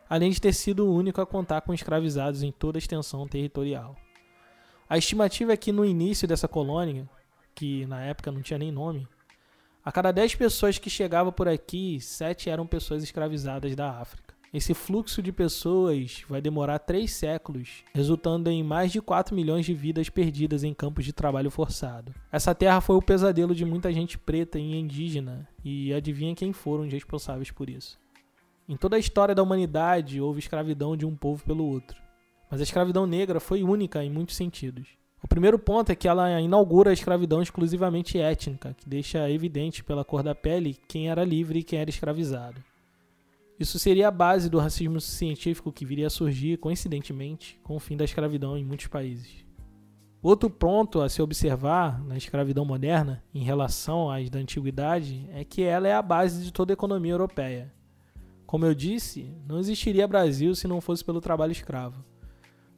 além 0.09 0.31
de 0.31 0.41
ter 0.41 0.53
sido 0.53 0.87
o 0.87 0.95
único 0.95 1.21
a 1.21 1.27
contar 1.27 1.61
com 1.63 1.75
escravizados 1.75 2.43
em 2.43 2.53
toda 2.53 2.79
a 2.79 2.81
extensão 2.81 3.27
territorial. 3.27 3.97
A 4.89 4.97
estimativa 4.97 5.53
é 5.53 5.57
que 5.57 5.73
no 5.73 5.85
início 5.85 6.29
dessa 6.29 6.47
colônia, 6.47 7.09
que 7.55 7.87
na 7.87 8.03
época 8.03 8.31
não 8.31 8.43
tinha 8.43 8.59
nem 8.59 8.71
nome, 8.71 9.09
a 9.85 9.93
cada 9.93 10.11
10 10.13 10.35
pessoas 10.35 10.79
que 10.79 10.91
chegavam 10.91 11.33
por 11.33 11.49
aqui, 11.49 12.01
7 12.01 12.51
eram 12.51 12.67
pessoas 12.67 13.03
escravizadas 13.03 13.75
da 13.77 14.01
África. 14.01 14.35
Esse 14.53 14.75
fluxo 14.75 15.23
de 15.23 15.33
pessoas 15.33 16.25
vai 16.29 16.41
demorar 16.41 16.79
três 16.79 17.13
séculos, 17.13 17.85
resultando 17.95 18.49
em 18.49 18.63
mais 18.63 18.91
de 18.91 19.01
4 19.01 19.35
milhões 19.35 19.67
de 19.67 19.75
vidas 19.75 20.09
perdidas 20.09 20.65
em 20.65 20.73
campos 20.73 21.05
de 21.05 21.13
trabalho 21.13 21.51
forçado. 21.51 22.15
Essa 22.33 22.55
terra 22.55 22.81
foi 22.81 22.97
o 22.97 23.03
pesadelo 23.03 23.55
de 23.55 23.65
muita 23.65 23.93
gente 23.93 24.17
preta 24.17 24.59
e 24.59 24.77
indígena, 24.77 25.49
e 25.65 25.93
adivinha 25.93 26.35
quem 26.35 26.53
foram 26.53 26.85
os 26.85 26.93
responsáveis 26.93 27.51
por 27.51 27.69
isso? 27.69 27.99
Em 28.69 28.77
toda 28.77 28.97
a 28.97 28.99
história 28.99 29.35
da 29.35 29.43
humanidade 29.45 30.21
houve 30.21 30.41
escravidão 30.41 30.97
de 30.97 31.07
um 31.07 31.15
povo 31.15 31.45
pelo 31.45 31.65
outro. 31.65 31.97
Mas 32.51 32.61
a 32.61 32.65
escravidão 32.65 33.07
negra 33.07 33.39
foi 33.39 33.63
única 33.63 34.03
em 34.03 34.11
muitos 34.11 34.35
sentidos. 34.35 34.89
O 35.23 35.29
primeiro 35.29 35.59
ponto 35.59 35.91
é 35.91 35.95
que 35.95 36.09
ela 36.09 36.41
inaugura 36.41 36.91
a 36.91 36.93
escravidão 36.93 37.41
exclusivamente 37.41 38.19
étnica, 38.19 38.75
que 38.75 38.89
deixa 38.89 39.31
evidente 39.31 39.85
pela 39.85 40.05
cor 40.05 40.23
da 40.23 40.35
pele 40.35 40.79
quem 40.89 41.09
era 41.09 41.25
livre 41.25 41.61
e 41.61 41.63
quem 41.63 41.79
era 41.79 41.91
escravizado. 41.91 42.63
Isso 43.59 43.79
seria 43.79 44.09
a 44.09 44.11
base 44.11 44.51
do 44.51 44.59
racismo 44.59 45.01
científico 45.01 45.73
que 45.73 45.87
viria 45.87 46.09
a 46.09 46.11
surgir, 46.11 46.59
coincidentemente, 46.59 47.59
com 47.63 47.77
o 47.77 47.81
fim 47.81 47.97
da 47.97 48.05
escravidão 48.05 48.59
em 48.59 48.65
muitos 48.65 48.89
países. 48.89 49.47
Outro 50.21 50.51
ponto 50.51 51.01
a 51.01 51.09
se 51.09 51.23
observar 51.23 52.03
na 52.05 52.17
escravidão 52.17 52.65
moderna, 52.65 53.23
em 53.33 53.45
relação 53.45 54.11
às 54.11 54.29
da 54.29 54.41
antiguidade, 54.41 55.25
é 55.33 55.45
que 55.45 55.63
ela 55.63 55.87
é 55.87 55.95
a 55.95 56.03
base 56.03 56.45
de 56.45 56.53
toda 56.53 56.73
a 56.73 56.75
economia 56.75 57.13
europeia. 57.13 57.73
Como 58.47 58.65
eu 58.65 58.75
disse, 58.75 59.35
não 59.47 59.59
existiria 59.59 60.07
Brasil 60.07 60.55
se 60.55 60.69
não 60.69 60.81
fosse 60.81 61.05
pelo 61.05 61.21
trabalho 61.21 61.50
escravo. 61.50 62.05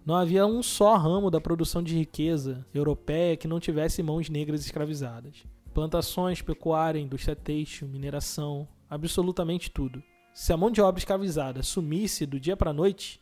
Não 0.05 0.15
havia 0.15 0.47
um 0.47 0.63
só 0.63 0.97
ramo 0.97 1.31
da 1.31 1.43
produção 1.43 1.83
de 1.83 1.95
riqueza 1.95 2.67
europeia 2.73 3.37
que 3.37 3.47
não 3.47 3.61
tivesse 3.61 4.03
mãos 4.03 4.31
negras 4.31 4.65
escravizadas. 4.65 5.45
Plantações, 5.75 6.41
pecuária, 6.41 6.99
indústria 6.99 7.37
têxtil, 7.37 7.87
mineração, 7.87 8.67
absolutamente 8.89 9.71
tudo. 9.71 10.03
Se 10.33 10.55
a 10.55 10.57
mão 10.57 10.71
de 10.71 10.81
obra 10.81 10.99
escravizada 10.99 11.63
sumisse 11.63 12.25
do 12.25 12.41
dia 12.41 12.57
para 12.57 12.71
a 12.71 12.75
noite, 12.75 13.21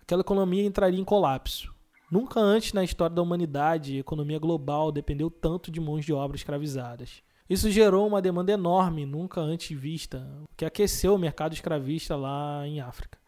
aquela 0.00 0.20
economia 0.20 0.64
entraria 0.64 1.00
em 1.00 1.04
colapso. 1.04 1.74
Nunca 2.08 2.38
antes 2.38 2.72
na 2.72 2.84
história 2.84 3.16
da 3.16 3.22
humanidade 3.22 3.96
a 3.96 4.00
economia 4.00 4.38
global 4.38 4.92
dependeu 4.92 5.28
tanto 5.28 5.72
de 5.72 5.80
mãos 5.80 6.04
de 6.04 6.12
obra 6.12 6.36
escravizadas. 6.36 7.22
Isso 7.50 7.68
gerou 7.68 8.06
uma 8.06 8.22
demanda 8.22 8.52
enorme, 8.52 9.04
nunca 9.04 9.40
antes 9.40 9.76
vista, 9.76 10.24
que 10.56 10.64
aqueceu 10.64 11.16
o 11.16 11.18
mercado 11.18 11.52
escravista 11.52 12.14
lá 12.14 12.64
em 12.64 12.80
África. 12.80 13.18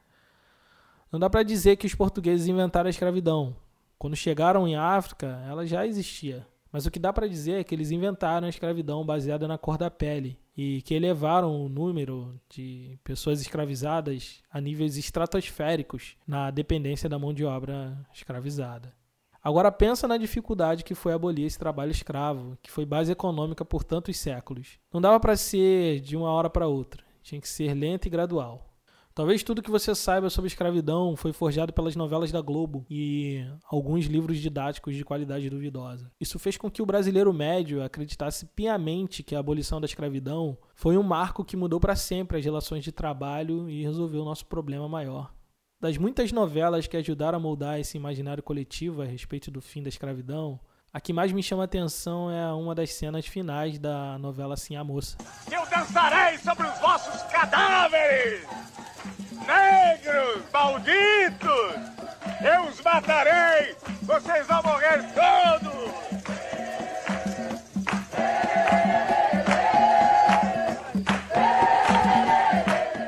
Não 1.11 1.19
dá 1.19 1.29
para 1.29 1.43
dizer 1.43 1.75
que 1.75 1.89
os 1.89 1.95
portugueses 1.97 2.47
inventaram 2.47 2.87
a 2.87 2.91
escravidão. 2.91 3.57
Quando 3.99 4.15
chegaram 4.15 4.69
em 4.69 4.77
África, 4.77 5.45
ela 5.49 5.67
já 5.67 5.85
existia. 5.85 6.47
Mas 6.71 6.87
o 6.87 6.91
que 6.91 7.01
dá 7.01 7.13
para 7.13 7.27
dizer 7.27 7.55
é 7.59 7.65
que 7.65 7.75
eles 7.75 7.91
inventaram 7.91 8.47
a 8.47 8.51
escravidão 8.51 9.05
baseada 9.05 9.49
na 9.49 9.59
cor 9.59 9.77
da 9.77 9.91
pele 9.91 10.39
e 10.57 10.83
que 10.83 10.95
elevaram 10.95 11.61
o 11.61 11.69
número 11.69 12.41
de 12.49 12.97
pessoas 13.03 13.41
escravizadas 13.41 14.41
a 14.53 14.61
níveis 14.61 14.97
estratosféricos 14.97 16.17
na 16.25 16.49
dependência 16.53 17.09
da 17.09 17.19
mão 17.19 17.35
de 17.35 17.45
obra 17.45 17.99
escravizada. 18.15 18.95
Agora 19.43 19.73
pensa 19.73 20.07
na 20.07 20.17
dificuldade 20.17 20.85
que 20.85 20.95
foi 20.95 21.13
abolir 21.13 21.47
esse 21.47 21.59
trabalho 21.59 21.91
escravo, 21.91 22.57
que 22.63 22.71
foi 22.71 22.87
base 22.87 23.11
econômica 23.11 23.65
por 23.65 23.83
tantos 23.83 24.17
séculos. 24.17 24.79
Não 24.93 25.01
dava 25.01 25.19
para 25.19 25.37
ser 25.37 25.99
de 26.01 26.17
uma 26.17 26.31
hora 26.31 26.49
para 26.49 26.69
outra, 26.69 27.03
tinha 27.23 27.41
que 27.41 27.49
ser 27.49 27.75
lento 27.75 28.07
e 28.07 28.11
gradual. 28.11 28.73
Talvez 29.15 29.43
tudo 29.43 29.61
que 29.61 29.71
você 29.71 29.95
saiba 29.95 30.31
sobre 30.31 30.49
escravidão 30.49 31.17
foi 31.17 31.35
forjado 31.35 31.73
pelas 31.73 31.95
novelas 31.95 32.33
da 32.33 32.41
Globo 32.41 32.87
e 32.89 33.45
alguns 33.67 34.07
livros 34.07 34.39
didáticos 34.39 34.97
de 34.97 35.05
qualidade 35.05 35.51
duvidosa. 35.51 36.11
Isso 36.19 36.39
fez 36.39 36.57
com 36.57 36.71
que 36.71 36.81
o 36.81 36.87
brasileiro 36.87 37.31
médio 37.33 37.83
acreditasse 37.83 38.47
piamente 38.47 39.23
que 39.23 39.35
a 39.35 39.41
abolição 39.41 39.81
da 39.81 39.87
escravidão 39.87 40.57
foi 40.75 40.97
um 40.97 41.03
marco 41.03 41.45
que 41.45 41.59
mudou 41.59 41.79
para 41.79 41.95
sempre 41.95 42.39
as 42.39 42.45
relações 42.45 42.83
de 42.83 42.91
trabalho 42.91 43.69
e 43.69 43.83
resolveu 43.83 44.23
o 44.23 44.25
nosso 44.25 44.47
problema 44.47 44.89
maior. 44.89 45.31
Das 45.83 45.99
muitas 45.99 46.31
novelas 46.31 46.87
que 46.87 46.97
ajudaram 46.97 47.39
a 47.39 47.41
moldar 47.41 47.81
esse 47.81 47.97
imaginário 47.97 48.41
coletivo 48.41 49.03
a 49.03 49.05
respeito 49.05 49.51
do 49.51 49.61
fim 49.61 49.83
da 49.83 49.89
escravidão, 49.89 50.61
a 50.93 51.01
que 51.01 51.13
mais 51.13 51.33
me 51.33 51.43
chama 51.43 51.65
a 51.65 51.65
atenção 51.65 52.31
é 52.31 52.53
uma 52.53 52.73
das 52.73 52.93
cenas 52.93 53.27
finais 53.27 53.81
da 53.81 54.17
novela 54.17 54.57
Sim 54.57 54.77
a 54.77 54.85
Moça. 54.85 55.17
Eu 55.51 55.67
dançarei 55.67 56.39
sobre 56.39 56.69
os 56.69 56.79
vossos 56.79 57.21
cadáveres! 57.25 58.47
Negros, 59.45 60.45
malditos! 60.53 61.75
Eu 62.41 62.63
os 62.69 62.81
matarei! 62.81 63.75
Vocês 64.03 64.47
vão 64.47 64.63
morrer 64.63 65.03
todos! 65.13 66.12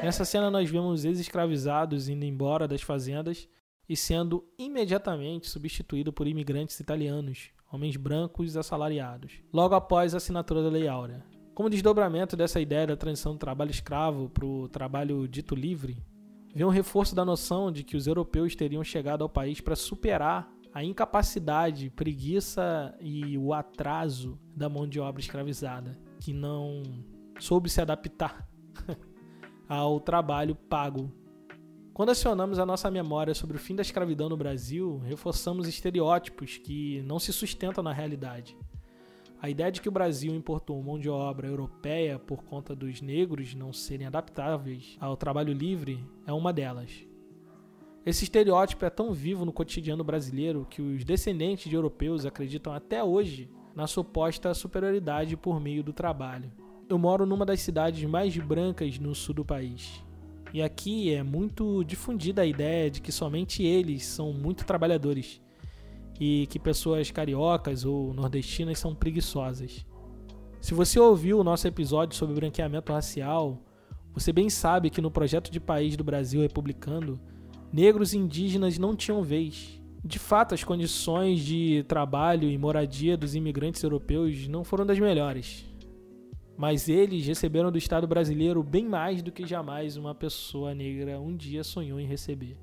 Nessa 0.04 0.26
cena 0.26 0.50
nós 0.50 0.68
vemos 0.68 1.06
ex-escravizados 1.06 2.10
indo 2.10 2.26
embora 2.26 2.68
das 2.68 2.82
fazendas 2.82 3.48
e 3.88 3.96
sendo 3.96 4.44
imediatamente 4.58 5.48
substituído 5.48 6.12
por 6.12 6.26
imigrantes 6.26 6.78
italianos, 6.78 7.48
homens 7.72 7.96
brancos 7.96 8.54
assalariados, 8.54 9.40
logo 9.50 9.74
após 9.74 10.12
a 10.12 10.18
assinatura 10.18 10.62
da 10.62 10.68
Lei 10.68 10.86
Áurea. 10.86 11.24
Como 11.54 11.70
desdobramento 11.70 12.36
dessa 12.36 12.60
ideia 12.60 12.88
da 12.88 12.98
transição 12.98 13.32
do 13.32 13.38
trabalho 13.38 13.70
escravo 13.70 14.28
para 14.28 14.44
o 14.44 14.68
trabalho 14.68 15.26
dito 15.26 15.54
livre, 15.54 15.96
vem 16.54 16.66
um 16.66 16.70
reforço 16.70 17.14
da 17.14 17.24
noção 17.24 17.72
de 17.72 17.82
que 17.82 17.96
os 17.96 18.06
europeus 18.06 18.54
teriam 18.54 18.84
chegado 18.84 19.22
ao 19.22 19.28
país 19.30 19.62
para 19.62 19.74
superar 19.74 20.52
a 20.74 20.84
incapacidade, 20.84 21.88
preguiça 21.88 22.94
e 23.00 23.38
o 23.38 23.54
atraso 23.54 24.38
da 24.54 24.68
mão 24.68 24.86
de 24.86 25.00
obra 25.00 25.22
escravizada, 25.22 25.98
que 26.20 26.34
não 26.34 26.82
soube 27.40 27.70
se 27.70 27.80
adaptar 27.80 28.46
ao 29.68 30.00
trabalho 30.00 30.54
pago. 30.54 31.10
Quando 31.92 32.10
acionamos 32.10 32.58
a 32.58 32.66
nossa 32.66 32.90
memória 32.90 33.34
sobre 33.34 33.56
o 33.56 33.60
fim 33.60 33.76
da 33.76 33.82
escravidão 33.82 34.28
no 34.28 34.36
Brasil, 34.36 34.98
reforçamos 35.04 35.68
estereótipos 35.68 36.58
que 36.58 37.02
não 37.02 37.18
se 37.18 37.32
sustentam 37.32 37.84
na 37.84 37.92
realidade. 37.92 38.56
A 39.40 39.48
ideia 39.48 39.70
de 39.70 39.80
que 39.80 39.88
o 39.88 39.92
Brasil 39.92 40.34
importou 40.34 40.82
mão 40.82 40.98
de 40.98 41.08
obra 41.08 41.46
europeia 41.46 42.18
por 42.18 42.42
conta 42.42 42.74
dos 42.74 43.00
negros 43.00 43.54
não 43.54 43.72
serem 43.72 44.06
adaptáveis 44.06 44.96
ao 44.98 45.16
trabalho 45.16 45.52
livre 45.52 46.04
é 46.26 46.32
uma 46.32 46.52
delas. 46.52 47.06
Esse 48.06 48.24
estereótipo 48.24 48.84
é 48.84 48.90
tão 48.90 49.12
vivo 49.12 49.44
no 49.44 49.52
cotidiano 49.52 50.02
brasileiro 50.02 50.66
que 50.68 50.82
os 50.82 51.04
descendentes 51.04 51.70
de 51.70 51.76
europeus 51.76 52.26
acreditam 52.26 52.72
até 52.72 53.04
hoje 53.04 53.50
na 53.74 53.86
suposta 53.86 54.52
superioridade 54.52 55.36
por 55.36 55.60
meio 55.60 55.82
do 55.82 55.92
trabalho. 55.92 56.50
Eu 56.86 56.98
moro 56.98 57.24
numa 57.24 57.46
das 57.46 57.60
cidades 57.60 58.04
mais 58.08 58.36
brancas 58.36 58.98
no 58.98 59.14
sul 59.14 59.34
do 59.34 59.44
país. 59.44 60.04
E 60.52 60.60
aqui 60.60 61.12
é 61.12 61.22
muito 61.22 61.82
difundida 61.82 62.42
a 62.42 62.46
ideia 62.46 62.90
de 62.90 63.00
que 63.00 63.10
somente 63.10 63.62
eles 63.62 64.04
são 64.04 64.32
muito 64.32 64.66
trabalhadores 64.66 65.40
e 66.20 66.46
que 66.48 66.58
pessoas 66.58 67.10
cariocas 67.10 67.84
ou 67.84 68.12
nordestinas 68.12 68.78
são 68.78 68.94
preguiçosas. 68.94 69.86
Se 70.60 70.74
você 70.74 71.00
ouviu 71.00 71.40
o 71.40 71.44
nosso 71.44 71.66
episódio 71.66 72.16
sobre 72.16 72.34
branqueamento 72.36 72.92
racial, 72.92 73.62
você 74.12 74.32
bem 74.32 74.50
sabe 74.50 74.90
que 74.90 75.00
no 75.00 75.10
projeto 75.10 75.50
de 75.50 75.58
país 75.58 75.96
do 75.96 76.04
Brasil 76.04 76.42
republicano, 76.42 77.18
negros 77.72 78.12
e 78.12 78.18
indígenas 78.18 78.78
não 78.78 78.94
tinham 78.94 79.22
vez. 79.22 79.80
De 80.04 80.18
fato, 80.18 80.54
as 80.54 80.62
condições 80.62 81.40
de 81.40 81.82
trabalho 81.88 82.48
e 82.48 82.58
moradia 82.58 83.16
dos 83.16 83.34
imigrantes 83.34 83.82
europeus 83.82 84.46
não 84.46 84.62
foram 84.62 84.84
das 84.84 84.98
melhores. 84.98 85.64
Mas 86.56 86.88
eles 86.88 87.26
receberam 87.26 87.72
do 87.72 87.78
Estado 87.78 88.06
brasileiro 88.06 88.62
bem 88.62 88.86
mais 88.86 89.22
do 89.22 89.32
que 89.32 89.46
jamais 89.46 89.96
uma 89.96 90.14
pessoa 90.14 90.74
negra 90.74 91.20
um 91.20 91.36
dia 91.36 91.64
sonhou 91.64 91.98
em 91.98 92.06
receber. 92.06 92.56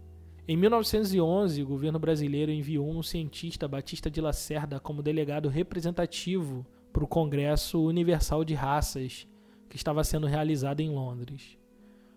Em 0.47 0.58
1911, 0.58 1.62
o 1.62 1.67
governo 1.67 1.99
brasileiro 1.99 2.51
enviou 2.51 2.89
um 2.89 3.04
cientista, 3.04 3.67
Batista 3.67 4.10
de 4.10 4.19
Lacerda, 4.19 4.80
como 4.80 5.04
delegado 5.04 5.49
representativo 5.49 6.65
para 6.91 7.04
o 7.04 7.08
Congresso 7.08 7.82
Universal 7.82 8.43
de 8.43 8.54
Raças, 8.54 9.27
que 9.69 9.75
estava 9.75 10.04
sendo 10.04 10.27
realizado 10.27 10.80
em 10.80 10.89
Londres. 10.89 11.58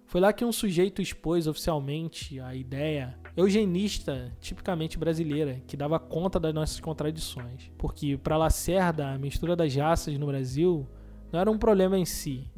Foi 0.06 0.20
lá 0.20 0.32
que 0.32 0.44
um 0.44 0.52
sujeito 0.52 1.02
expôs 1.02 1.46
oficialmente 1.46 2.38
a 2.40 2.54
ideia 2.54 3.18
eugenista 3.36 4.32
tipicamente 4.40 4.98
brasileira, 4.98 5.60
que 5.66 5.76
dava 5.76 5.98
conta 5.98 6.38
das 6.38 6.54
nossas 6.54 6.78
contradições. 6.78 7.70
Porque, 7.76 8.16
para 8.16 8.36
Lacerda, 8.36 9.08
a 9.08 9.18
mistura 9.18 9.56
das 9.56 9.74
raças 9.74 10.16
no 10.18 10.26
Brasil 10.26 10.86
não 11.34 11.40
era 11.40 11.50
um 11.50 11.58
problema 11.58 11.98
em 11.98 12.04
si. 12.04 12.48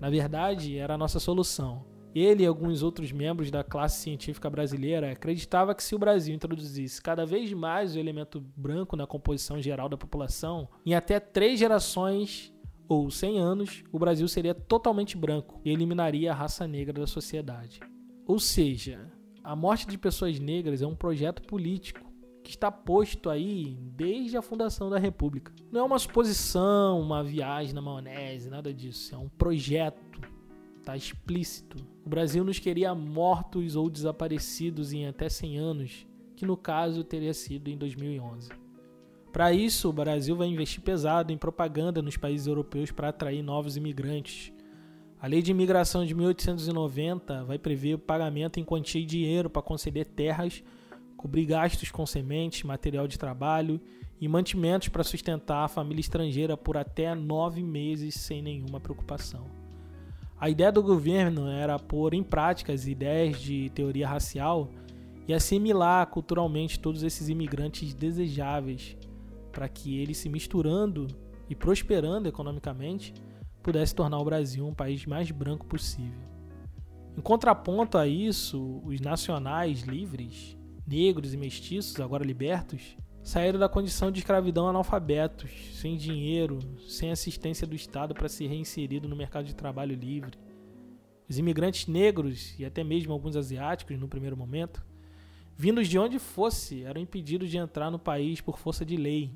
Na 0.00 0.08
verdade, 0.08 0.78
era 0.78 0.94
a 0.94 0.98
nossa 0.98 1.20
solução. 1.20 1.84
Ele 2.14 2.44
e 2.44 2.46
alguns 2.46 2.82
outros 2.82 3.12
membros 3.12 3.50
da 3.50 3.62
classe 3.62 4.00
científica 4.00 4.48
brasileira 4.48 5.12
acreditavam 5.12 5.74
que 5.74 5.84
se 5.84 5.94
o 5.94 5.98
Brasil 5.98 6.34
introduzisse 6.34 7.00
cada 7.00 7.26
vez 7.26 7.52
mais 7.52 7.94
o 7.94 7.98
elemento 7.98 8.40
branco 8.56 8.96
na 8.96 9.06
composição 9.06 9.60
geral 9.60 9.86
da 9.86 9.98
população, 9.98 10.66
em 10.84 10.94
até 10.94 11.20
três 11.20 11.58
gerações 11.58 12.50
ou 12.88 13.10
100 13.10 13.38
anos, 13.38 13.84
o 13.92 13.98
Brasil 13.98 14.26
seria 14.26 14.54
totalmente 14.54 15.14
branco 15.14 15.60
e 15.62 15.70
eliminaria 15.70 16.32
a 16.32 16.34
raça 16.34 16.66
negra 16.66 17.00
da 17.00 17.06
sociedade. 17.06 17.80
Ou 18.26 18.38
seja, 18.38 19.12
a 19.44 19.54
morte 19.54 19.86
de 19.86 19.98
pessoas 19.98 20.40
negras 20.40 20.80
é 20.80 20.86
um 20.86 20.96
projeto 20.96 21.42
político 21.42 22.11
que 22.42 22.50
está 22.50 22.70
posto 22.70 23.30
aí 23.30 23.76
desde 23.96 24.36
a 24.36 24.42
fundação 24.42 24.90
da 24.90 24.98
República. 24.98 25.52
Não 25.70 25.80
é 25.80 25.84
uma 25.84 25.98
suposição, 25.98 27.00
uma 27.00 27.22
viagem 27.22 27.72
na 27.74 27.80
maionese, 27.80 28.50
nada 28.50 28.72
disso. 28.72 29.14
É 29.14 29.18
um 29.18 29.28
projeto 29.28 30.02
Está 30.82 30.96
explícito. 30.96 31.76
O 32.04 32.08
Brasil 32.08 32.42
nos 32.42 32.58
queria 32.58 32.92
mortos 32.92 33.76
ou 33.76 33.88
desaparecidos 33.88 34.92
em 34.92 35.06
até 35.06 35.28
100 35.28 35.56
anos, 35.56 36.06
que 36.34 36.44
no 36.44 36.56
caso 36.56 37.04
teria 37.04 37.32
sido 37.32 37.68
em 37.68 37.78
2011. 37.78 38.50
Para 39.32 39.52
isso, 39.52 39.88
o 39.88 39.92
Brasil 39.92 40.34
vai 40.34 40.48
investir 40.48 40.82
pesado 40.82 41.32
em 41.32 41.38
propaganda 41.38 42.02
nos 42.02 42.16
países 42.16 42.48
europeus 42.48 42.90
para 42.90 43.10
atrair 43.10 43.44
novos 43.44 43.76
imigrantes. 43.76 44.52
A 45.20 45.28
Lei 45.28 45.40
de 45.40 45.52
Imigração 45.52 46.04
de 46.04 46.16
1890 46.16 47.44
vai 47.44 47.60
prever 47.60 47.94
o 47.94 47.98
pagamento 48.00 48.58
em 48.58 48.64
quantia 48.64 49.00
de 49.00 49.06
dinheiro 49.06 49.48
para 49.48 49.62
conceder 49.62 50.04
terras, 50.04 50.64
cobrir 51.22 51.46
gastos 51.46 51.88
com 51.88 52.04
sementes, 52.04 52.64
material 52.64 53.06
de 53.06 53.16
trabalho 53.16 53.80
e 54.20 54.26
mantimentos 54.26 54.88
para 54.88 55.04
sustentar 55.04 55.64
a 55.64 55.68
família 55.68 56.00
estrangeira 56.00 56.56
por 56.56 56.76
até 56.76 57.14
nove 57.14 57.62
meses 57.62 58.16
sem 58.16 58.42
nenhuma 58.42 58.80
preocupação. 58.80 59.46
A 60.36 60.50
ideia 60.50 60.72
do 60.72 60.82
governo 60.82 61.46
era 61.46 61.78
pôr 61.78 62.12
em 62.12 62.24
prática 62.24 62.72
as 62.72 62.88
ideias 62.88 63.40
de 63.40 63.70
teoria 63.70 64.08
racial 64.08 64.68
e 65.28 65.32
assimilar 65.32 66.08
culturalmente 66.08 66.80
todos 66.80 67.04
esses 67.04 67.28
imigrantes 67.28 67.94
desejáveis, 67.94 68.96
para 69.52 69.68
que 69.68 70.00
eles 70.00 70.16
se 70.16 70.28
misturando 70.28 71.06
e 71.48 71.54
prosperando 71.54 72.28
economicamente 72.28 73.14
pudesse 73.62 73.94
tornar 73.94 74.18
o 74.18 74.24
Brasil 74.24 74.66
um 74.66 74.74
país 74.74 75.06
mais 75.06 75.30
branco 75.30 75.64
possível. 75.66 76.32
Em 77.16 77.20
contraponto 77.20 77.96
a 77.96 78.08
isso, 78.08 78.82
os 78.84 79.00
nacionais 79.00 79.82
livres, 79.82 80.56
negros 80.86 81.32
e 81.32 81.36
mestiços, 81.36 81.98
agora 82.00 82.24
libertos, 82.24 82.96
saíram 83.22 83.58
da 83.58 83.68
condição 83.68 84.10
de 84.10 84.18
escravidão 84.18 84.68
analfabetos, 84.68 85.50
sem 85.74 85.96
dinheiro, 85.96 86.58
sem 86.88 87.10
assistência 87.10 87.66
do 87.66 87.76
Estado 87.76 88.14
para 88.14 88.28
ser 88.28 88.48
reinserido 88.48 89.08
no 89.08 89.16
mercado 89.16 89.46
de 89.46 89.54
trabalho 89.54 89.94
livre. 89.94 90.38
Os 91.28 91.38
imigrantes 91.38 91.86
negros 91.86 92.58
e 92.58 92.64
até 92.64 92.82
mesmo 92.82 93.12
alguns 93.12 93.36
asiáticos, 93.36 93.98
no 93.98 94.08
primeiro 94.08 94.36
momento, 94.36 94.84
vindos 95.56 95.88
de 95.88 95.98
onde 95.98 96.18
fosse, 96.18 96.82
eram 96.82 97.00
impedidos 97.00 97.50
de 97.50 97.58
entrar 97.58 97.90
no 97.90 97.98
país 97.98 98.40
por 98.40 98.58
força 98.58 98.84
de 98.84 98.96
lei. 98.96 99.32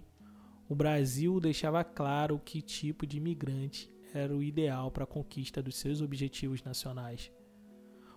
O 0.68 0.74
Brasil 0.74 1.38
deixava 1.40 1.85
claro 1.85 2.40
que 2.44 2.61
tipo 2.61 3.06
de 3.06 3.18
imigrante 3.18 3.88
era 4.12 4.35
o 4.35 4.42
ideal 4.42 4.90
para 4.90 5.04
a 5.04 5.06
conquista 5.06 5.62
dos 5.62 5.76
seus 5.76 6.00
objetivos 6.00 6.62
nacionais. 6.64 7.30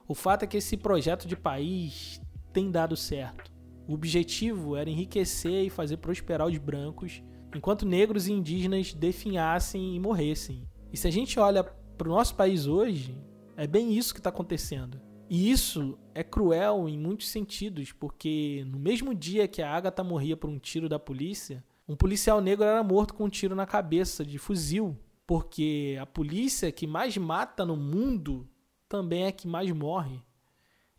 O 0.07 0.15
fato 0.15 0.43
é 0.43 0.47
que 0.47 0.57
esse 0.57 0.75
projeto 0.75 1.27
de 1.27 1.35
país 1.35 2.19
tem 2.59 2.69
dado 2.69 2.97
certo. 2.97 3.49
O 3.87 3.93
objetivo 3.93 4.75
era 4.75 4.89
enriquecer 4.89 5.63
e 5.65 5.69
fazer 5.69 5.95
prosperar 5.95 6.45
os 6.45 6.57
brancos, 6.57 7.23
enquanto 7.55 7.85
negros 7.85 8.27
e 8.27 8.33
indígenas 8.33 8.93
definhassem 8.93 9.95
e 9.95 9.99
morressem. 9.99 10.67
E 10.91 10.97
se 10.97 11.07
a 11.07 11.11
gente 11.11 11.39
olha 11.39 11.63
para 11.63 12.09
o 12.09 12.11
nosso 12.11 12.35
país 12.35 12.67
hoje, 12.67 13.17
é 13.55 13.65
bem 13.65 13.97
isso 13.97 14.13
que 14.13 14.19
está 14.19 14.29
acontecendo. 14.29 14.99
E 15.29 15.49
isso 15.49 15.97
é 16.13 16.21
cruel 16.21 16.89
em 16.89 16.97
muitos 16.97 17.29
sentidos, 17.29 17.93
porque 17.93 18.65
no 18.67 18.77
mesmo 18.77 19.15
dia 19.15 19.47
que 19.47 19.61
a 19.61 19.71
Agatha 19.71 20.03
morria 20.03 20.35
por 20.35 20.49
um 20.49 20.59
tiro 20.59 20.89
da 20.89 20.99
polícia, 20.99 21.63
um 21.87 21.95
policial 21.95 22.41
negro 22.41 22.65
era 22.65 22.83
morto 22.83 23.13
com 23.13 23.23
um 23.23 23.29
tiro 23.29 23.55
na 23.55 23.65
cabeça 23.65 24.25
de 24.25 24.37
fuzil, 24.37 24.99
porque 25.25 25.97
a 26.01 26.05
polícia 26.05 26.73
que 26.73 26.85
mais 26.85 27.15
mata 27.15 27.65
no 27.65 27.77
mundo 27.77 28.45
também 28.89 29.23
é 29.23 29.27
a 29.27 29.31
que 29.31 29.47
mais 29.47 29.71
morre. 29.71 30.21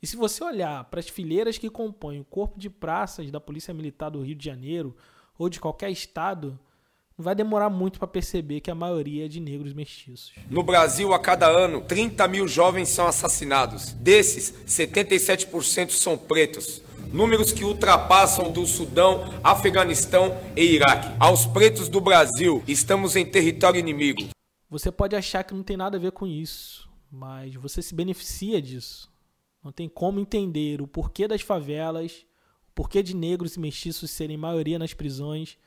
E 0.03 0.07
se 0.07 0.17
você 0.17 0.43
olhar 0.43 0.85
para 0.85 1.01
as 1.01 1.09
fileiras 1.09 1.59
que 1.59 1.69
compõem 1.69 2.21
o 2.21 2.25
corpo 2.25 2.59
de 2.59 2.71
praças 2.71 3.31
da 3.31 3.39
Polícia 3.39 3.75
Militar 3.75 4.11
do 4.11 4.23
Rio 4.23 4.35
de 4.35 4.45
Janeiro 4.45 4.97
ou 5.39 5.51
de 5.51 5.61
qualquer 5.61 5.91
estado, 5.91 6.59
não 7.19 7.23
vai 7.23 7.35
demorar 7.35 7.69
muito 7.69 7.99
para 7.99 8.09
perceber 8.09 8.61
que 8.63 8.71
a 8.71 8.75
maioria 8.75 9.27
é 9.27 9.29
de 9.29 9.41
negros 9.41 9.75
mestiços. 9.75 10.33
No 10.49 10.63
Brasil, 10.63 11.13
a 11.13 11.19
cada 11.19 11.47
ano, 11.47 11.83
30 11.83 12.27
mil 12.29 12.49
jovens 12.49 12.89
são 12.89 13.07
assassinados. 13.07 13.93
Desses, 13.93 14.55
77% 14.67 15.91
são 15.91 16.17
pretos. 16.17 16.81
Números 17.13 17.53
que 17.53 17.63
ultrapassam 17.63 18.51
do 18.51 18.65
Sudão, 18.67 19.25
Afeganistão 19.45 20.35
e 20.57 20.77
Iraque. 20.77 21.15
Aos 21.21 21.45
pretos 21.45 21.91
do 21.91 22.01
Brasil, 22.01 22.63
estamos 22.67 23.17
em 23.17 23.27
território 23.27 23.79
inimigo. 23.79 24.31
Você 24.71 24.91
pode 24.91 25.15
achar 25.15 25.45
que 25.45 25.53
não 25.53 25.63
tem 25.63 25.77
nada 25.77 25.99
a 25.99 26.01
ver 26.01 26.13
com 26.13 26.27
isso, 26.27 26.89
mas 27.13 27.55
você 27.55 27.83
se 27.83 27.95
beneficia 27.95 28.63
disso. 28.63 29.11
Não 29.63 29.71
tem 29.71 29.89
como 29.89 30.19
entender 30.19 30.81
o 30.81 30.87
porquê 30.89 31.29
das 31.29 31.43
favelas, 31.43 32.27
o 32.69 32.73
porquê 32.75 33.03
de 33.03 33.15
negros 33.15 33.57
e 33.57 33.61
mestiços 33.61 34.11
serem 34.11 34.37
maioria 34.37 34.79
nas 34.79 34.95
prisões, 34.95 35.59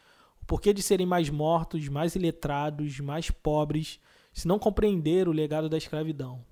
o 0.42 0.46
porquê 0.46 0.74
de 0.74 0.82
serem 0.82 1.06
mais 1.06 1.30
mortos, 1.30 1.88
mais 1.88 2.16
iletrados, 2.16 3.00
mais 3.00 3.30
pobres, 3.30 4.00
se 4.34 4.48
não 4.48 4.58
compreender 4.58 5.28
o 5.28 5.32
legado 5.32 5.70
da 5.70 5.78
escravidão. 5.78 6.44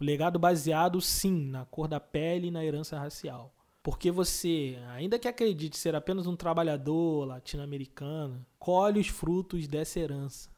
O 0.00 0.04
legado 0.04 0.38
baseado, 0.38 1.00
sim, 1.00 1.46
na 1.46 1.64
cor 1.64 1.86
da 1.86 2.00
pele 2.00 2.48
e 2.48 2.50
na 2.50 2.64
herança 2.64 2.98
racial. 2.98 3.54
Porque 3.82 4.10
você, 4.10 4.78
ainda 4.88 5.18
que 5.18 5.28
acredite 5.28 5.76
ser 5.76 5.94
apenas 5.94 6.26
um 6.26 6.34
trabalhador 6.34 7.26
latino-americano, 7.26 8.44
colhe 8.58 8.98
os 8.98 9.08
frutos 9.08 9.68
dessa 9.68 10.00
herança. 10.00 10.53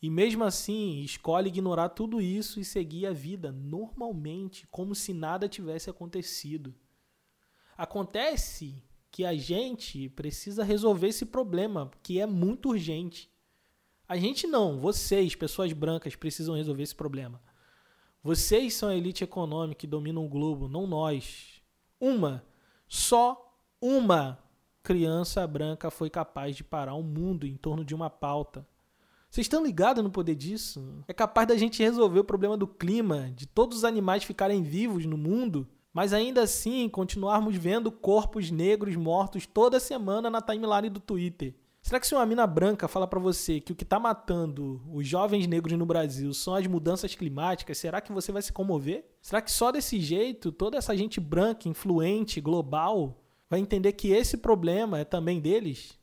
E 0.00 0.10
mesmo 0.10 0.44
assim, 0.44 1.00
escolhe 1.00 1.48
ignorar 1.48 1.88
tudo 1.90 2.20
isso 2.20 2.60
e 2.60 2.64
seguir 2.64 3.06
a 3.06 3.12
vida 3.12 3.50
normalmente, 3.50 4.66
como 4.68 4.94
se 4.94 5.14
nada 5.14 5.48
tivesse 5.48 5.88
acontecido. 5.88 6.74
Acontece 7.76 8.82
que 9.10 9.24
a 9.24 9.34
gente 9.34 10.08
precisa 10.10 10.62
resolver 10.62 11.08
esse 11.08 11.24
problema, 11.24 11.90
que 12.02 12.20
é 12.20 12.26
muito 12.26 12.70
urgente. 12.70 13.30
A 14.08 14.16
gente 14.16 14.46
não, 14.46 14.78
vocês, 14.78 15.34
pessoas 15.34 15.72
brancas, 15.72 16.14
precisam 16.14 16.54
resolver 16.54 16.82
esse 16.82 16.94
problema. 16.94 17.40
Vocês 18.22 18.74
são 18.74 18.88
a 18.88 18.96
elite 18.96 19.24
econômica 19.24 19.80
que 19.80 19.86
domina 19.86 20.20
o 20.20 20.28
globo, 20.28 20.68
não 20.68 20.86
nós. 20.86 21.62
Uma, 21.98 22.44
só 22.86 23.58
uma 23.80 24.38
criança 24.82 25.46
branca 25.46 25.90
foi 25.90 26.10
capaz 26.10 26.54
de 26.54 26.62
parar 26.62 26.94
o 26.94 27.02
mundo 27.02 27.46
em 27.46 27.56
torno 27.56 27.84
de 27.84 27.94
uma 27.94 28.10
pauta. 28.10 28.66
Vocês 29.36 29.44
estão 29.44 29.62
ligados 29.62 30.02
no 30.02 30.08
poder 30.08 30.34
disso? 30.34 30.82
É 31.06 31.12
capaz 31.12 31.46
da 31.46 31.58
gente 31.58 31.82
resolver 31.82 32.20
o 32.20 32.24
problema 32.24 32.56
do 32.56 32.66
clima, 32.66 33.30
de 33.36 33.46
todos 33.46 33.76
os 33.76 33.84
animais 33.84 34.24
ficarem 34.24 34.62
vivos 34.62 35.04
no 35.04 35.18
mundo, 35.18 35.68
mas 35.92 36.14
ainda 36.14 36.40
assim 36.40 36.88
continuarmos 36.88 37.54
vendo 37.54 37.92
corpos 37.92 38.50
negros 38.50 38.96
mortos 38.96 39.44
toda 39.44 39.78
semana 39.78 40.30
na 40.30 40.40
timeline 40.40 40.88
do 40.88 41.00
Twitter. 41.00 41.54
Será 41.82 42.00
que 42.00 42.06
se 42.06 42.14
uma 42.14 42.24
mina 42.24 42.46
branca 42.46 42.88
fala 42.88 43.06
para 43.06 43.20
você 43.20 43.60
que 43.60 43.72
o 43.72 43.76
que 43.76 43.84
tá 43.84 44.00
matando 44.00 44.80
os 44.90 45.06
jovens 45.06 45.46
negros 45.46 45.78
no 45.78 45.84
Brasil 45.84 46.32
são 46.32 46.54
as 46.54 46.66
mudanças 46.66 47.14
climáticas, 47.14 47.76
será 47.76 48.00
que 48.00 48.12
você 48.12 48.32
vai 48.32 48.40
se 48.40 48.54
comover? 48.54 49.04
Será 49.20 49.42
que 49.42 49.52
só 49.52 49.70
desse 49.70 50.00
jeito 50.00 50.50
toda 50.50 50.78
essa 50.78 50.96
gente 50.96 51.20
branca, 51.20 51.68
influente, 51.68 52.40
global, 52.40 53.22
vai 53.50 53.60
entender 53.60 53.92
que 53.92 54.12
esse 54.12 54.38
problema 54.38 54.98
é 54.98 55.04
também 55.04 55.40
deles? 55.40 55.98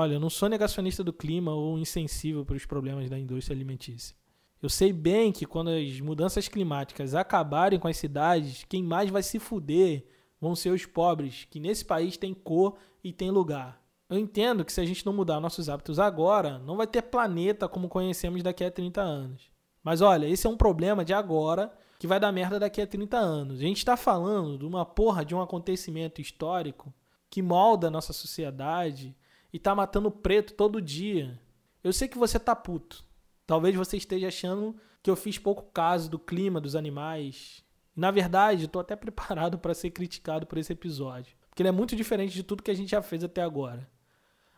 Olha, 0.00 0.14
eu 0.14 0.20
não 0.20 0.30
sou 0.30 0.48
negacionista 0.48 1.04
do 1.04 1.12
clima 1.12 1.52
ou 1.52 1.78
insensível 1.78 2.42
para 2.42 2.56
os 2.56 2.64
problemas 2.64 3.10
da 3.10 3.18
indústria 3.18 3.54
alimentícia. 3.54 4.16
Eu 4.62 4.70
sei 4.70 4.94
bem 4.94 5.30
que 5.30 5.44
quando 5.44 5.68
as 5.68 6.00
mudanças 6.00 6.48
climáticas 6.48 7.14
acabarem 7.14 7.78
com 7.78 7.86
as 7.86 7.98
cidades, 7.98 8.64
quem 8.66 8.82
mais 8.82 9.10
vai 9.10 9.22
se 9.22 9.38
fuder 9.38 10.06
vão 10.40 10.56
ser 10.56 10.70
os 10.70 10.86
pobres, 10.86 11.46
que 11.50 11.60
nesse 11.60 11.84
país 11.84 12.16
tem 12.16 12.32
cor 12.32 12.78
e 13.04 13.12
tem 13.12 13.30
lugar. 13.30 13.78
Eu 14.08 14.16
entendo 14.16 14.64
que 14.64 14.72
se 14.72 14.80
a 14.80 14.86
gente 14.86 15.04
não 15.04 15.12
mudar 15.12 15.38
nossos 15.38 15.68
hábitos 15.68 15.98
agora, 15.98 16.58
não 16.60 16.78
vai 16.78 16.86
ter 16.86 17.02
planeta 17.02 17.68
como 17.68 17.86
conhecemos 17.86 18.42
daqui 18.42 18.64
a 18.64 18.70
30 18.70 19.02
anos. 19.02 19.50
Mas 19.84 20.00
olha, 20.00 20.26
esse 20.26 20.46
é 20.46 20.50
um 20.50 20.56
problema 20.56 21.04
de 21.04 21.12
agora 21.12 21.70
que 21.98 22.06
vai 22.06 22.18
dar 22.18 22.32
merda 22.32 22.58
daqui 22.58 22.80
a 22.80 22.86
30 22.86 23.18
anos. 23.18 23.58
A 23.58 23.64
gente 23.64 23.76
está 23.76 23.98
falando 23.98 24.56
de 24.56 24.64
uma 24.64 24.86
porra 24.86 25.26
de 25.26 25.34
um 25.34 25.42
acontecimento 25.42 26.22
histórico 26.22 26.90
que 27.28 27.42
molda 27.42 27.88
a 27.88 27.90
nossa 27.90 28.14
sociedade, 28.14 29.14
e 29.52 29.58
tá 29.58 29.74
matando 29.74 30.10
preto 30.10 30.54
todo 30.54 30.80
dia. 30.80 31.38
Eu 31.82 31.92
sei 31.92 32.08
que 32.08 32.18
você 32.18 32.38
tá 32.38 32.54
puto. 32.54 33.04
Talvez 33.46 33.74
você 33.74 33.96
esteja 33.96 34.28
achando 34.28 34.76
que 35.02 35.10
eu 35.10 35.16
fiz 35.16 35.38
pouco 35.38 35.70
caso 35.72 36.10
do 36.10 36.18
clima 36.18 36.60
dos 36.60 36.76
animais. 36.76 37.64
Na 37.96 38.10
verdade, 38.10 38.66
estou 38.66 38.80
até 38.80 38.94
preparado 38.96 39.58
para 39.58 39.74
ser 39.74 39.90
criticado 39.90 40.46
por 40.46 40.58
esse 40.58 40.72
episódio, 40.72 41.36
porque 41.48 41.62
ele 41.62 41.68
é 41.68 41.72
muito 41.72 41.96
diferente 41.96 42.34
de 42.34 42.42
tudo 42.42 42.62
que 42.62 42.70
a 42.70 42.74
gente 42.74 42.90
já 42.90 43.02
fez 43.02 43.24
até 43.24 43.42
agora. 43.42 43.90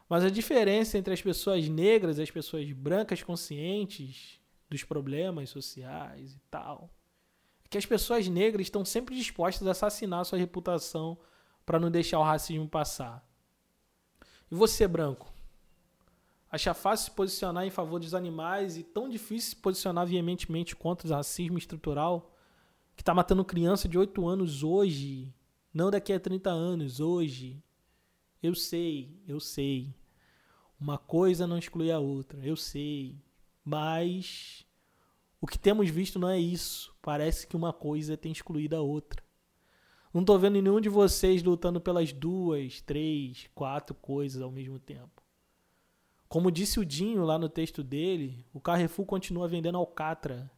Mas 0.08 0.24
a 0.24 0.30
diferença 0.30 0.98
entre 0.98 1.14
as 1.14 1.22
pessoas 1.22 1.68
negras 1.68 2.18
e 2.18 2.22
as 2.22 2.30
pessoas 2.30 2.70
brancas 2.72 3.22
conscientes 3.22 4.38
dos 4.68 4.84
problemas 4.84 5.48
sociais 5.48 6.34
e 6.34 6.40
tal, 6.50 6.90
é 7.64 7.68
que 7.68 7.78
as 7.78 7.86
pessoas 7.86 8.28
negras 8.28 8.66
estão 8.66 8.84
sempre 8.84 9.14
dispostas 9.14 9.66
a 9.66 9.70
assassinar 9.70 10.24
sua 10.24 10.38
reputação 10.38 11.18
para 11.64 11.78
não 11.78 11.90
deixar 11.90 12.18
o 12.18 12.22
racismo 12.22 12.68
passar. 12.68 13.26
E 14.52 14.54
você, 14.54 14.86
branco? 14.86 15.32
Acha 16.50 16.74
fácil 16.74 17.06
se 17.06 17.10
posicionar 17.12 17.64
em 17.64 17.70
favor 17.70 17.98
dos 17.98 18.12
animais 18.12 18.76
e 18.76 18.82
tão 18.82 19.08
difícil 19.08 19.48
se 19.48 19.56
posicionar 19.56 20.06
veementemente 20.06 20.76
contra 20.76 21.08
o 21.08 21.10
racismo 21.10 21.56
estrutural 21.56 22.36
que 22.94 23.00
está 23.00 23.14
matando 23.14 23.46
criança 23.46 23.88
de 23.88 23.96
8 23.96 24.28
anos 24.28 24.62
hoje, 24.62 25.34
não 25.72 25.90
daqui 25.90 26.12
a 26.12 26.20
30 26.20 26.50
anos, 26.50 27.00
hoje. 27.00 27.64
Eu 28.42 28.54
sei, 28.54 29.18
eu 29.26 29.40
sei. 29.40 29.94
Uma 30.78 30.98
coisa 30.98 31.46
não 31.46 31.56
exclui 31.56 31.90
a 31.90 31.98
outra, 31.98 32.38
eu 32.44 32.54
sei. 32.54 33.16
Mas 33.64 34.66
o 35.40 35.46
que 35.46 35.58
temos 35.58 35.88
visto 35.88 36.18
não 36.18 36.28
é 36.28 36.38
isso. 36.38 36.94
Parece 37.00 37.46
que 37.46 37.56
uma 37.56 37.72
coisa 37.72 38.18
tem 38.18 38.32
excluído 38.32 38.76
a 38.76 38.82
outra. 38.82 39.24
Não 40.12 40.24
tô 40.24 40.38
vendo 40.38 40.60
nenhum 40.60 40.80
de 40.80 40.90
vocês 40.90 41.42
lutando 41.42 41.80
pelas 41.80 42.12
duas, 42.12 42.82
três, 42.82 43.48
quatro 43.54 43.94
coisas 43.94 44.42
ao 44.42 44.50
mesmo 44.50 44.78
tempo. 44.78 45.22
Como 46.28 46.50
disse 46.50 46.78
o 46.78 46.84
Dinho 46.84 47.24
lá 47.24 47.38
no 47.38 47.48
texto 47.48 47.82
dele, 47.82 48.44
o 48.52 48.60
Carrefour 48.60 49.06
continua 49.06 49.48
vendendo 49.48 49.78
alcatra 49.78 50.50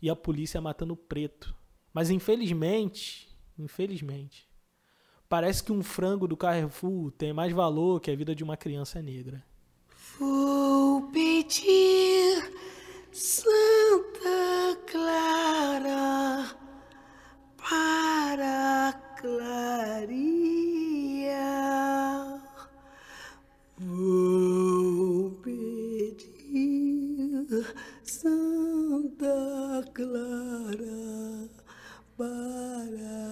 e 0.00 0.08
a 0.08 0.16
polícia 0.16 0.60
matando 0.60 0.96
preto. 0.96 1.54
Mas 1.92 2.10
infelizmente, 2.10 3.28
infelizmente, 3.58 4.48
parece 5.28 5.62
que 5.62 5.72
um 5.72 5.82
frango 5.82 6.26
do 6.26 6.36
Carrefour 6.36 7.10
tem 7.12 7.32
mais 7.32 7.52
valor 7.52 8.00
que 8.00 8.10
a 8.10 8.16
vida 8.16 8.34
de 8.34 8.42
uma 8.42 8.56
criança 8.56 9.02
negra. 9.02 9.44
Vou 10.18 11.10
pedir 11.10 12.52
Santa 13.12 14.76
Clara 14.90 16.63
para 17.68 18.92
clarear. 19.20 20.04
Vou 23.78 25.30
pedir 25.42 26.66
Santa 28.02 29.84
Clara 29.94 31.48
para 32.16 33.23